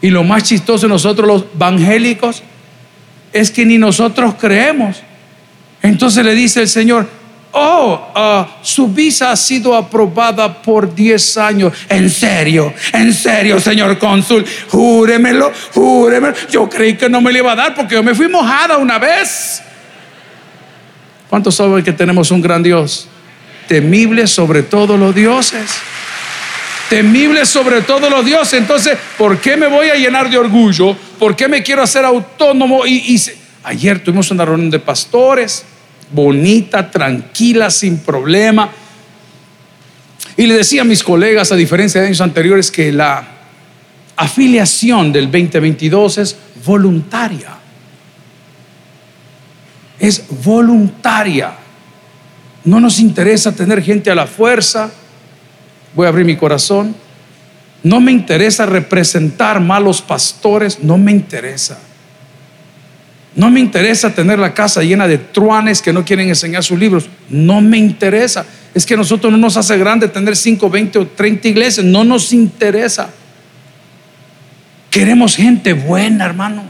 Y 0.00 0.10
lo 0.10 0.22
más 0.24 0.44
chistoso 0.44 0.86
de 0.86 0.92
nosotros 0.92 1.26
los 1.26 1.44
evangélicos 1.54 2.42
es 3.32 3.50
que 3.50 3.66
ni 3.66 3.78
nosotros 3.78 4.34
creemos. 4.38 5.02
Entonces 5.82 6.24
le 6.24 6.34
dice 6.34 6.60
el 6.60 6.68
Señor, 6.68 7.08
oh, 7.52 8.12
ah, 8.14 8.58
su 8.62 8.88
visa 8.88 9.32
ha 9.32 9.36
sido 9.36 9.74
aprobada 9.74 10.62
por 10.62 10.94
10 10.94 11.38
años. 11.38 11.72
En 11.88 12.08
serio, 12.10 12.72
en 12.92 13.12
serio, 13.12 13.60
señor 13.60 13.98
cónsul, 13.98 14.44
júremelo, 14.68 15.52
júremelo. 15.74 16.34
Yo 16.50 16.68
creí 16.68 16.96
que 16.96 17.08
no 17.08 17.20
me 17.20 17.32
le 17.32 17.40
iba 17.40 17.52
a 17.52 17.56
dar 17.56 17.74
porque 17.74 17.94
yo 17.94 18.02
me 18.02 18.14
fui 18.14 18.28
mojada 18.28 18.76
una 18.76 18.98
vez. 18.98 19.62
¿Cuántos 21.28 21.56
saben 21.56 21.84
que 21.84 21.92
tenemos 21.92 22.30
un 22.30 22.40
gran 22.40 22.62
Dios? 22.62 23.08
Temible 23.66 24.26
sobre 24.26 24.62
todos 24.62 24.98
los 24.98 25.14
dioses 25.14 25.66
temible 26.88 27.44
sobre 27.46 27.82
todos 27.82 28.10
los 28.10 28.24
dioses. 28.24 28.54
Entonces, 28.54 28.96
¿por 29.16 29.40
qué 29.40 29.56
me 29.56 29.66
voy 29.66 29.88
a 29.88 29.94
llenar 29.94 30.30
de 30.30 30.38
orgullo? 30.38 30.96
¿Por 31.18 31.36
qué 31.36 31.48
me 31.48 31.62
quiero 31.62 31.82
hacer 31.82 32.04
autónomo? 32.04 32.86
Y, 32.86 33.20
ayer 33.64 34.02
tuvimos 34.02 34.30
una 34.30 34.44
reunión 34.44 34.70
de 34.70 34.78
pastores, 34.78 35.64
bonita, 36.10 36.90
tranquila, 36.90 37.70
sin 37.70 37.98
problema. 37.98 38.70
Y 40.36 40.46
le 40.46 40.54
decía 40.54 40.82
a 40.82 40.84
mis 40.84 41.02
colegas, 41.02 41.52
a 41.52 41.56
diferencia 41.56 42.00
de 42.00 42.08
años 42.08 42.20
anteriores, 42.20 42.70
que 42.70 42.92
la 42.92 43.26
afiliación 44.16 45.12
del 45.12 45.26
2022 45.30 46.18
es 46.18 46.36
voluntaria. 46.64 47.50
Es 49.98 50.24
voluntaria. 50.44 51.52
No 52.64 52.80
nos 52.80 53.00
interesa 53.00 53.52
tener 53.52 53.82
gente 53.82 54.10
a 54.10 54.14
la 54.14 54.26
fuerza 54.26 54.92
voy 55.94 56.06
a 56.06 56.08
abrir 56.08 56.24
mi 56.24 56.36
corazón. 56.36 56.94
No 57.82 58.00
me 58.00 58.12
interesa 58.12 58.66
representar 58.66 59.60
malos 59.60 60.02
pastores, 60.02 60.80
no 60.82 60.98
me 60.98 61.12
interesa. 61.12 61.78
No 63.34 63.50
me 63.50 63.60
interesa 63.60 64.12
tener 64.12 64.38
la 64.38 64.52
casa 64.52 64.82
llena 64.82 65.06
de 65.06 65.18
truanes 65.18 65.80
que 65.80 65.92
no 65.92 66.04
quieren 66.04 66.28
enseñar 66.28 66.64
sus 66.64 66.78
libros. 66.78 67.08
No 67.28 67.60
me 67.60 67.78
interesa. 67.78 68.44
Es 68.74 68.84
que 68.84 68.94
a 68.94 68.96
nosotros 68.96 69.30
no 69.30 69.38
nos 69.38 69.56
hace 69.56 69.78
grande 69.78 70.08
tener 70.08 70.34
5, 70.34 70.68
20 70.68 70.98
o 70.98 71.06
30 71.06 71.48
iglesias. 71.48 71.86
No 71.86 72.02
nos 72.02 72.32
interesa. 72.32 73.10
Queremos 74.90 75.36
gente 75.36 75.72
buena, 75.72 76.24
hermano. 76.24 76.64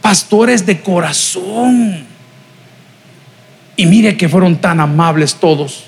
Pastores 0.00 0.64
de 0.64 0.80
corazón. 0.80 2.06
Y 3.76 3.86
mire 3.86 4.16
que 4.16 4.28
fueron 4.28 4.56
tan 4.56 4.78
amables 4.78 5.34
todos. 5.34 5.86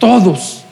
Todos. 0.00 0.64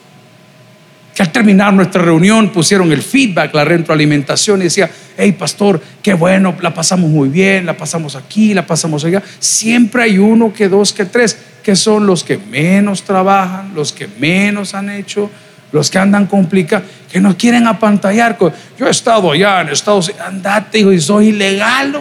Que 1.14 1.22
al 1.22 1.30
terminar 1.30 1.72
nuestra 1.72 2.02
reunión 2.02 2.50
pusieron 2.50 2.90
el 2.90 3.02
feedback, 3.02 3.54
la 3.54 3.64
retroalimentación 3.64 4.60
y 4.60 4.64
decía, 4.64 4.90
hey 5.16 5.32
pastor, 5.32 5.80
qué 6.02 6.14
bueno, 6.14 6.56
la 6.60 6.72
pasamos 6.72 7.10
muy 7.10 7.28
bien, 7.28 7.66
la 7.66 7.76
pasamos 7.76 8.16
aquí, 8.16 8.54
la 8.54 8.66
pasamos 8.66 9.04
allá. 9.04 9.22
Siempre 9.38 10.04
hay 10.04 10.18
uno, 10.18 10.52
que 10.52 10.68
dos, 10.68 10.92
que 10.92 11.04
tres, 11.04 11.36
que 11.62 11.76
son 11.76 12.06
los 12.06 12.24
que 12.24 12.38
menos 12.38 13.02
trabajan, 13.02 13.74
los 13.74 13.92
que 13.92 14.08
menos 14.18 14.74
han 14.74 14.90
hecho, 14.90 15.30
los 15.70 15.90
que 15.90 15.98
andan 15.98 16.26
complicados, 16.26 16.88
que 17.12 17.20
no 17.20 17.36
quieren 17.36 17.66
apantallar. 17.66 18.38
Yo 18.78 18.86
he 18.86 18.90
estado 18.90 19.32
allá 19.32 19.60
en 19.60 19.68
Estados 19.68 20.08
Unidos, 20.08 20.26
andate, 20.26 20.78
hijo, 20.78 20.92
y 20.92 21.00
soy 21.00 21.28
ilegal. 21.28 22.00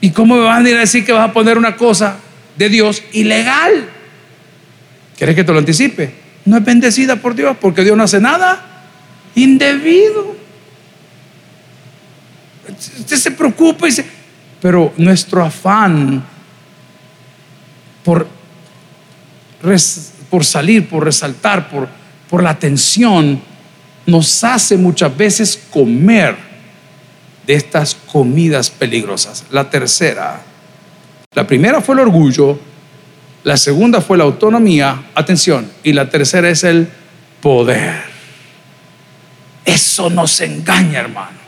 ¿Y 0.00 0.10
cómo 0.10 0.34
me 0.34 0.42
van 0.42 0.66
a 0.66 0.68
ir 0.68 0.76
a 0.76 0.80
decir 0.80 1.04
que 1.04 1.12
vas 1.12 1.28
a 1.28 1.32
poner 1.32 1.56
una 1.56 1.76
cosa 1.76 2.16
de 2.56 2.68
Dios 2.68 3.02
ilegal? 3.12 3.88
¿Quieres 5.22 5.36
que 5.36 5.44
te 5.44 5.52
lo 5.52 5.60
anticipe? 5.60 6.12
No 6.46 6.56
es 6.56 6.64
bendecida 6.64 7.14
por 7.14 7.36
Dios 7.36 7.56
porque 7.60 7.84
Dios 7.84 7.96
no 7.96 8.02
hace 8.02 8.20
nada 8.20 8.60
indebido. 9.36 10.34
Usted 12.98 13.16
se 13.16 13.30
preocupa 13.30 13.86
pero 14.60 14.92
nuestro 14.96 15.44
afán 15.44 16.24
por, 18.04 18.26
por 20.28 20.44
salir, 20.44 20.88
por 20.88 21.04
resaltar, 21.04 21.70
por, 21.70 21.88
por 22.28 22.42
la 22.42 22.50
atención, 22.50 23.40
nos 24.04 24.42
hace 24.42 24.76
muchas 24.76 25.16
veces 25.16 25.56
comer 25.70 26.34
de 27.46 27.54
estas 27.54 27.94
comidas 27.94 28.70
peligrosas. 28.70 29.44
La 29.52 29.70
tercera, 29.70 30.42
la 31.32 31.46
primera 31.46 31.80
fue 31.80 31.94
el 31.94 32.00
orgullo, 32.00 32.71
la 33.44 33.56
segunda 33.56 34.00
fue 34.00 34.18
la 34.18 34.24
autonomía, 34.24 35.02
atención, 35.14 35.70
y 35.82 35.92
la 35.92 36.08
tercera 36.08 36.48
es 36.48 36.62
el 36.62 36.88
poder. 37.40 38.02
Eso 39.64 40.10
nos 40.10 40.40
engaña, 40.40 41.00
hermano. 41.00 41.42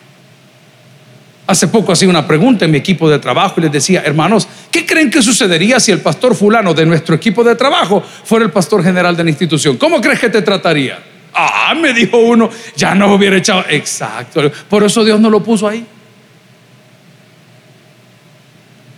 Hace 1.46 1.68
poco 1.68 1.92
hacía 1.92 2.08
una 2.08 2.26
pregunta 2.26 2.64
en 2.64 2.70
mi 2.70 2.78
equipo 2.78 3.08
de 3.08 3.18
trabajo 3.18 3.54
y 3.58 3.62
les 3.62 3.72
decía, 3.72 4.02
hermanos, 4.04 4.48
¿qué 4.70 4.86
creen 4.86 5.10
que 5.10 5.22
sucedería 5.22 5.78
si 5.78 5.92
el 5.92 6.00
pastor 6.00 6.34
fulano 6.34 6.72
de 6.72 6.86
nuestro 6.86 7.14
equipo 7.14 7.44
de 7.44 7.54
trabajo 7.54 8.02
fuera 8.02 8.44
el 8.44 8.50
pastor 8.50 8.82
general 8.82 9.16
de 9.16 9.24
la 9.24 9.30
institución? 9.30 9.76
¿Cómo 9.76 10.00
crees 10.00 10.18
que 10.18 10.30
te 10.30 10.42
trataría? 10.42 10.98
Ah, 11.34 11.74
me 11.74 11.92
dijo 11.92 12.16
uno, 12.16 12.50
ya 12.76 12.94
no 12.94 13.12
hubiera 13.14 13.36
echado. 13.36 13.64
Exacto. 13.68 14.50
Por 14.68 14.84
eso 14.84 15.04
Dios 15.04 15.20
no 15.20 15.28
lo 15.28 15.42
puso 15.42 15.68
ahí. 15.68 15.84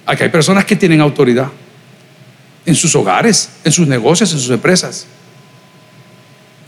Aquí 0.06 0.22
hay 0.22 0.28
personas 0.28 0.64
que 0.64 0.76
tienen 0.76 1.00
autoridad 1.00 1.48
en 2.66 2.74
sus 2.74 2.94
hogares, 2.94 3.50
en 3.64 3.72
sus 3.72 3.86
negocios, 3.86 4.32
en 4.32 4.40
sus 4.40 4.50
empresas. 4.50 5.06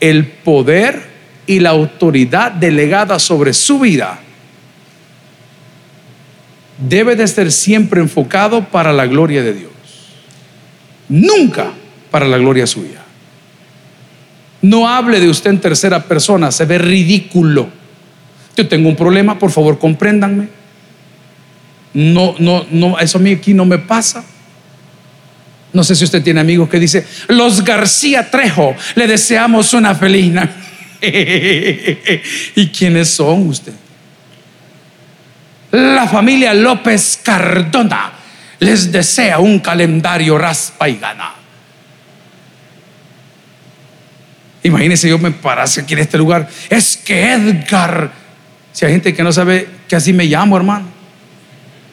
El 0.01 0.27
poder 0.27 1.03
y 1.47 1.61
la 1.61 1.71
autoridad 1.71 2.53
delegada 2.53 3.19
sobre 3.19 3.53
su 3.53 3.81
vida 3.81 4.21
debe 6.79 7.17
de 7.17 7.27
ser 7.27 7.51
siempre 7.51 8.01
enfocado 8.01 8.65
para 8.65 8.93
la 8.93 9.07
gloria 9.07 9.43
de 9.43 9.53
Dios. 9.53 9.73
Nunca 11.09 11.73
para 12.11 12.29
la 12.29 12.39
gloria 12.39 12.67
suya. 12.67 13.03
No 14.63 14.89
hable 14.89 15.21
de 15.21 15.29
usted 15.29 15.51
en 15.51 15.61
tercera 15.61 16.05
persona, 16.05 16.53
se 16.53 16.65
ve 16.65 16.79
ridículo. 16.79 17.69
Yo 18.57 18.69
tengo 18.69 18.89
un 18.89 18.97
problema, 18.97 19.39
por 19.39 19.51
favor, 19.51 19.79
compréndanme. 19.79 20.49
No, 21.95 22.35
no, 22.39 22.67
no, 22.71 22.99
eso 22.99 23.19
a 23.19 23.21
mí 23.21 23.33
aquí 23.33 23.55
no 23.55 23.65
me 23.65 23.79
pasa. 23.79 24.25
No 25.73 25.85
sé 25.85 25.95
si 25.95 26.05
usted 26.05 26.23
tiene 26.23 26.41
amigos 26.41 26.69
que 26.69 26.81
dice, 26.81 27.07
los 27.29 27.63
García 27.63 28.31
Trejo, 28.31 28.75
le 28.95 29.07
deseamos 29.07 29.75
una 29.75 29.95
feliz 29.95 30.33
¿Y 32.55 32.69
quiénes 32.69 33.11
son 33.11 33.49
usted? 33.49 33.73
La 35.71 36.09
familia 36.09 36.55
López 36.55 37.21
Cardona 37.23 38.13
les 38.61 38.91
desea 38.91 39.39
un 39.39 39.61
calendario 39.61 40.39
raspa 40.39 40.89
y 40.89 40.97
gana. 40.97 41.35
Imagínense, 44.63 45.09
yo 45.09 45.19
me 45.19 45.31
parase 45.31 45.83
aquí 45.83 45.95
en 45.95 46.01
este 46.01 46.19
lugar. 46.19 46.49
Es 46.69 46.97
que 46.97 47.33
Edgar, 47.33 48.11
si 48.73 48.85
hay 48.85 48.93
gente 48.93 49.15
que 49.15 49.23
no 49.23 49.33
sabe 49.33 49.69
que 49.87 49.95
así 49.95 50.13
me 50.13 50.25
llamo, 50.25 50.57
hermano. 50.57 50.87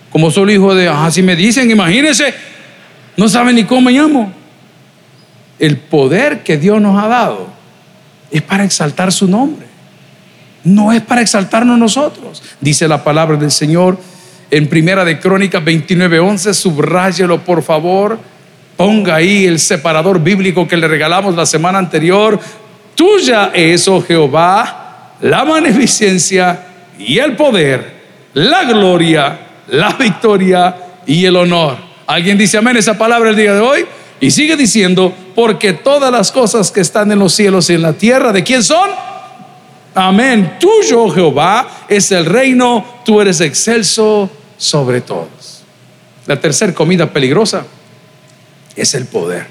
Como 0.10 0.32
soy 0.32 0.54
hijo 0.54 0.74
de, 0.74 0.88
así 0.88 1.22
me 1.22 1.36
dicen, 1.36 1.70
imagínense, 1.70 2.34
no 3.18 3.30
saben 3.30 3.56
ni 3.56 3.64
cómo 3.64 3.82
me 3.82 3.92
llamo. 3.92 4.32
El 5.60 5.78
poder 5.78 6.44
que 6.44 6.58
Dios 6.58 6.82
nos 6.82 7.02
ha 7.02 7.08
dado 7.08 7.48
es 8.32 8.42
para 8.42 8.64
exaltar 8.64 9.12
su 9.12 9.28
nombre. 9.28 9.66
No 10.64 10.92
es 10.92 11.02
para 11.02 11.22
exaltarnos 11.22 11.78
nosotros. 11.78 12.44
Dice 12.60 12.88
la 12.88 13.04
palabra 13.04 13.38
del 13.38 13.52
Señor 13.52 13.98
en 14.52 14.68
Primera 14.68 15.06
de 15.06 15.20
Crónicas 15.20 15.64
29:11, 15.64 16.54
subráyelo 16.54 17.42
por 17.44 17.64
favor. 17.64 18.20
Ponga 18.76 19.16
ahí 19.16 19.46
el 19.46 19.60
separador 19.60 20.22
bíblico 20.22 20.68
que 20.68 20.76
le 20.76 20.88
regalamos 20.88 21.36
la 21.36 21.46
semana 21.46 21.78
anterior. 21.78 22.40
Tuya 22.96 23.52
es, 23.54 23.88
oh 23.88 24.02
Jehová, 24.02 25.14
la 25.22 25.46
magnificencia 25.46 26.60
y 26.98 27.18
el 27.20 27.36
poder, 27.36 28.02
la 28.34 28.64
gloria, 28.66 29.40
la 29.68 29.94
victoria 29.94 30.76
y 31.06 31.26
el 31.26 31.36
honor. 31.38 31.85
¿Alguien 32.08 32.38
dice 32.38 32.58
amén 32.58 32.78
esa 32.78 32.98
palabra 32.98 33.32
el 33.32 33.36
día 33.36 33.54
de 33.54 33.62
hoy? 33.62 33.86
Y 34.20 34.32
sigue 34.32 34.56
diciendo, 34.56 35.14
porque 35.34 35.74
todas 35.74 36.12
las 36.12 36.32
cosas 36.32 36.72
que 36.72 36.82
están 36.82 37.12
en 37.12 37.20
los 37.20 37.34
cielos 37.34 37.70
y 37.70 37.74
en 37.74 37.82
la 37.82 37.94
tierra, 37.94 38.32
¿de 38.32 38.44
quién 38.44 38.64
son? 38.64 38.90
Amén. 39.94 40.58
Tuyo, 40.60 41.10
Jehová, 41.10 41.86
es 41.88 42.12
el 42.12 42.26
reino, 42.26 43.02
tú 43.04 43.22
eres 43.22 43.42
excelso 43.42 44.30
sobre 44.58 45.02
todos. 45.02 45.64
La 46.28 46.40
tercera 46.40 46.74
comida 46.74 47.12
peligrosa 47.12 47.66
es 48.76 48.94
el 48.94 49.06
poder. 49.06 49.48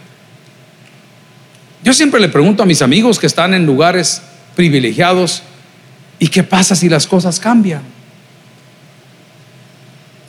Yo 1.83 1.93
siempre 1.93 2.21
le 2.21 2.29
pregunto 2.29 2.63
a 2.63 2.67
mis 2.67 2.83
amigos 2.83 3.19
que 3.19 3.27
están 3.27 3.53
en 3.53 3.67
lugares 3.67 4.23
privilegiados, 4.55 5.43
¿y 6.19 6.29
qué 6.29 6.43
pasa 6.43 6.75
si 6.75 6.89
las 6.89 7.07
cosas 7.07 7.39
cambian? 7.39 7.94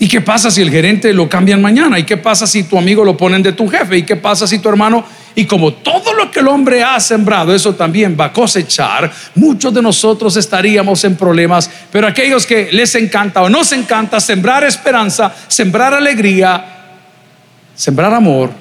¿Y 0.06 0.08
qué 0.08 0.22
pasa 0.22 0.52
si 0.52 0.62
el 0.62 0.70
gerente 0.70 1.12
lo 1.14 1.28
cambian 1.28 1.60
mañana? 1.64 1.98
¿Y 1.98 2.04
qué 2.04 2.16
pasa 2.16 2.46
si 2.46 2.66
tu 2.66 2.78
amigo 2.78 3.04
lo 3.04 3.18
ponen 3.18 3.42
de 3.42 3.54
tu 3.54 3.68
jefe? 3.68 3.98
¿Y 3.98 4.04
qué 4.04 4.16
pasa 4.16 4.46
si 4.46 4.60
tu 4.60 4.70
hermano? 4.70 5.04
Y 5.34 5.46
como 5.46 5.74
todo 5.74 6.14
lo 6.14 6.30
que 6.30 6.42
el 6.42 6.48
hombre 6.48 6.84
ha 6.84 7.00
sembrado, 7.00 7.56
eso 7.56 7.74
también 7.74 8.16
va 8.16 8.26
a 8.26 8.32
cosechar, 8.32 9.12
muchos 9.34 9.74
de 9.74 9.82
nosotros 9.82 10.38
estaríamos 10.38 11.04
en 11.06 11.16
problemas, 11.16 11.72
pero 11.92 12.06
aquellos 12.06 12.46
que 12.46 12.72
les 12.72 12.94
encanta 12.94 13.42
o 13.42 13.50
nos 13.50 13.72
encanta 13.72 14.20
sembrar 14.20 14.64
esperanza, 14.64 15.34
sembrar 15.48 15.92
alegría, 15.96 16.94
sembrar 17.74 18.14
amor, 18.14 18.52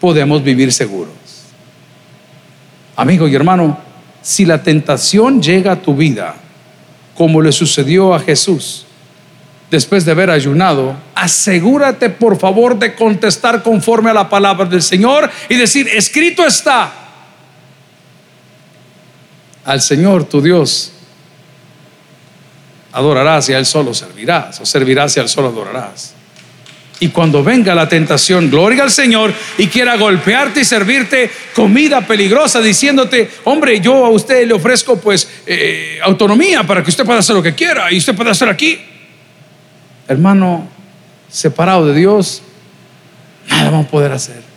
podemos 0.00 0.44
vivir 0.44 0.72
seguros. 0.72 1.12
Amigo 2.94 3.26
y 3.26 3.34
hermano, 3.34 3.76
si 4.22 4.44
la 4.44 4.62
tentación 4.62 5.42
llega 5.42 5.72
a 5.72 5.82
tu 5.82 5.96
vida, 5.96 6.36
como 7.16 7.42
le 7.42 7.50
sucedió 7.50 8.14
a 8.14 8.20
Jesús, 8.20 8.84
después 9.70 10.04
de 10.04 10.12
haber 10.12 10.30
ayunado, 10.30 10.96
asegúrate 11.14 12.10
por 12.10 12.38
favor 12.38 12.78
de 12.78 12.94
contestar 12.94 13.62
conforme 13.62 14.10
a 14.10 14.14
la 14.14 14.28
palabra 14.28 14.66
del 14.66 14.82
Señor 14.82 15.30
y 15.48 15.56
decir, 15.56 15.88
escrito 15.88 16.46
está, 16.46 16.92
al 19.64 19.80
Señor 19.82 20.24
tu 20.24 20.40
Dios 20.40 20.92
adorarás 22.92 23.48
y 23.50 23.52
a 23.52 23.58
Él 23.58 23.66
solo 23.66 23.92
servirás, 23.92 24.60
o 24.60 24.66
servirás 24.66 25.16
y 25.16 25.20
al 25.20 25.28
solo 25.28 25.48
adorarás. 25.48 26.14
Y 27.00 27.08
cuando 27.08 27.44
venga 27.44 27.74
la 27.76 27.88
tentación, 27.88 28.50
gloria 28.50 28.82
al 28.82 28.90
Señor 28.90 29.32
y 29.56 29.68
quiera 29.68 29.96
golpearte 29.96 30.60
y 30.60 30.64
servirte 30.64 31.30
comida 31.54 32.00
peligrosa, 32.00 32.60
diciéndote, 32.60 33.30
hombre, 33.44 33.80
yo 33.80 34.04
a 34.04 34.08
usted 34.08 34.48
le 34.48 34.54
ofrezco 34.54 34.98
pues 34.98 35.28
eh, 35.46 35.98
autonomía 36.02 36.64
para 36.64 36.82
que 36.82 36.90
usted 36.90 37.04
pueda 37.04 37.20
hacer 37.20 37.36
lo 37.36 37.42
que 37.42 37.54
quiera 37.54 37.92
y 37.92 37.98
usted 37.98 38.16
pueda 38.16 38.32
hacer 38.32 38.48
aquí 38.48 38.80
hermano, 40.08 40.66
separado 41.30 41.86
de 41.86 41.94
Dios, 41.94 42.42
nada 43.48 43.70
vamos 43.70 43.86
a 43.86 43.90
poder 43.90 44.12
hacer. 44.12 44.48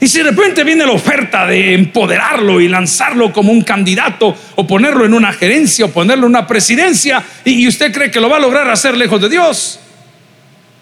Y 0.00 0.08
si 0.08 0.18
de 0.18 0.30
repente 0.30 0.64
viene 0.64 0.86
la 0.86 0.92
oferta 0.92 1.46
de 1.46 1.74
empoderarlo 1.74 2.60
y 2.60 2.68
lanzarlo 2.68 3.32
como 3.32 3.52
un 3.52 3.62
candidato 3.62 4.34
o 4.56 4.66
ponerlo 4.66 5.04
en 5.04 5.12
una 5.12 5.32
gerencia 5.32 5.84
o 5.84 5.90
ponerlo 5.90 6.26
en 6.26 6.30
una 6.30 6.46
presidencia 6.46 7.22
y, 7.44 7.68
usted 7.68 7.92
cree 7.92 8.10
que 8.10 8.20
lo 8.20 8.30
va 8.30 8.38
a 8.38 8.40
lograr 8.40 8.70
hacer 8.70 8.96
lejos 8.96 9.20
de 9.20 9.28
Dios, 9.28 9.78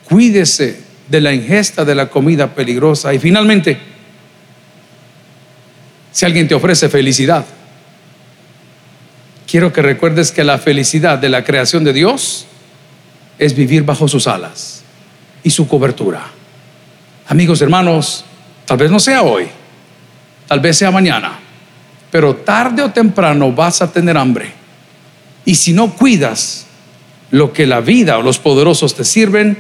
cuídese 0.05 0.81
de 1.09 1.21
la 1.21 1.33
ingesta 1.35 1.85
de 1.85 1.97
la 1.97 2.09
comida 2.09 2.55
peligrosa. 2.55 3.13
Y 3.13 3.19
finalmente, 3.19 3.79
si 6.13 6.25
alguien 6.25 6.47
te 6.47 6.55
ofrece 6.55 6.89
felicidad, 6.89 7.45
quiero 9.49 9.73
que 9.73 9.83
recuerdes 9.83 10.31
que 10.31 10.45
la 10.45 10.59
felicidad 10.59 11.19
de 11.19 11.29
la 11.29 11.43
creación 11.43 11.83
de 11.83 11.93
Dios 11.93 12.47
es 13.39 13.55
vivir 13.55 13.85
bajo 13.85 14.09
sus 14.09 14.27
alas 14.27 14.83
y 15.43 15.51
su 15.51 15.69
cobertura. 15.69 16.27
Amigos, 17.29 17.61
hermanos, 17.61 18.25
Tal 18.69 18.77
vez 18.77 18.91
no 18.91 19.01
sea 19.01 19.23
hoy, 19.23 19.47
tal 20.47 20.61
vez 20.61 20.77
sea 20.77 20.91
mañana, 20.91 21.39
pero 22.11 22.37
tarde 22.37 22.83
o 22.83 22.91
temprano 22.91 23.51
vas 23.51 23.81
a 23.81 23.91
tener 23.91 24.15
hambre. 24.19 24.53
Y 25.47 25.55
si 25.55 25.73
no 25.73 25.95
cuidas 25.95 26.67
lo 27.31 27.55
que 27.55 27.67
la 27.67 27.81
vida 27.81 28.19
o 28.19 28.23
los 28.23 28.39
poderosos 28.39 28.95
te 28.95 29.07
sirven, 29.07 29.57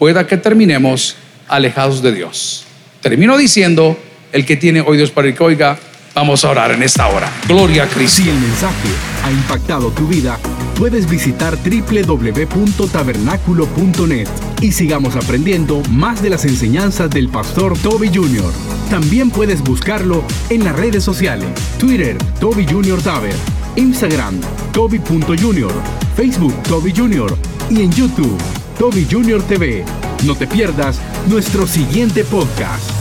pueda 0.00 0.26
que 0.26 0.36
terminemos 0.36 1.14
alejados 1.46 2.02
de 2.02 2.10
Dios. 2.10 2.64
Termino 3.00 3.38
diciendo, 3.38 3.96
el 4.32 4.44
que 4.44 4.56
tiene 4.56 4.80
oídos 4.80 5.12
para 5.12 5.28
el 5.28 5.36
que 5.36 5.44
oiga, 5.44 5.78
vamos 6.14 6.44
a 6.44 6.50
orar 6.50 6.72
en 6.72 6.82
esta 6.82 7.06
hora. 7.08 7.32
Gloria 7.46 7.84
a 7.84 7.86
Cristo. 7.86 8.22
Si 8.22 8.28
el 8.28 8.38
mensaje 8.38 8.88
ha 9.24 9.30
impactado 9.30 9.90
tu 9.90 10.06
vida, 10.06 10.38
puedes 10.76 11.08
visitar 11.08 11.56
www.tabernaculo.net 11.56 14.28
y 14.60 14.72
sigamos 14.72 15.16
aprendiendo 15.16 15.82
más 15.90 16.22
de 16.22 16.30
las 16.30 16.44
enseñanzas 16.44 17.10
del 17.10 17.28
pastor 17.28 17.76
Toby 17.78 18.08
Jr. 18.08 18.52
También 18.90 19.30
puedes 19.30 19.62
buscarlo 19.62 20.24
en 20.48 20.64
las 20.64 20.76
redes 20.76 21.04
sociales, 21.04 21.48
Twitter, 21.78 22.18
Toby 22.40 22.66
Jr. 22.66 23.00
Taber, 23.00 23.34
Instagram, 23.76 24.40
Toby.Jr., 24.72 25.72
Facebook, 26.16 26.54
Toby 26.64 26.92
Jr. 26.94 27.36
y 27.70 27.82
en 27.82 27.92
YouTube, 27.92 28.36
Toby 28.78 29.06
Jr. 29.10 29.42
TV. 29.42 29.84
No 30.24 30.34
te 30.34 30.46
pierdas 30.46 31.00
nuestro 31.28 31.66
siguiente 31.66 32.24
podcast. 32.24 32.99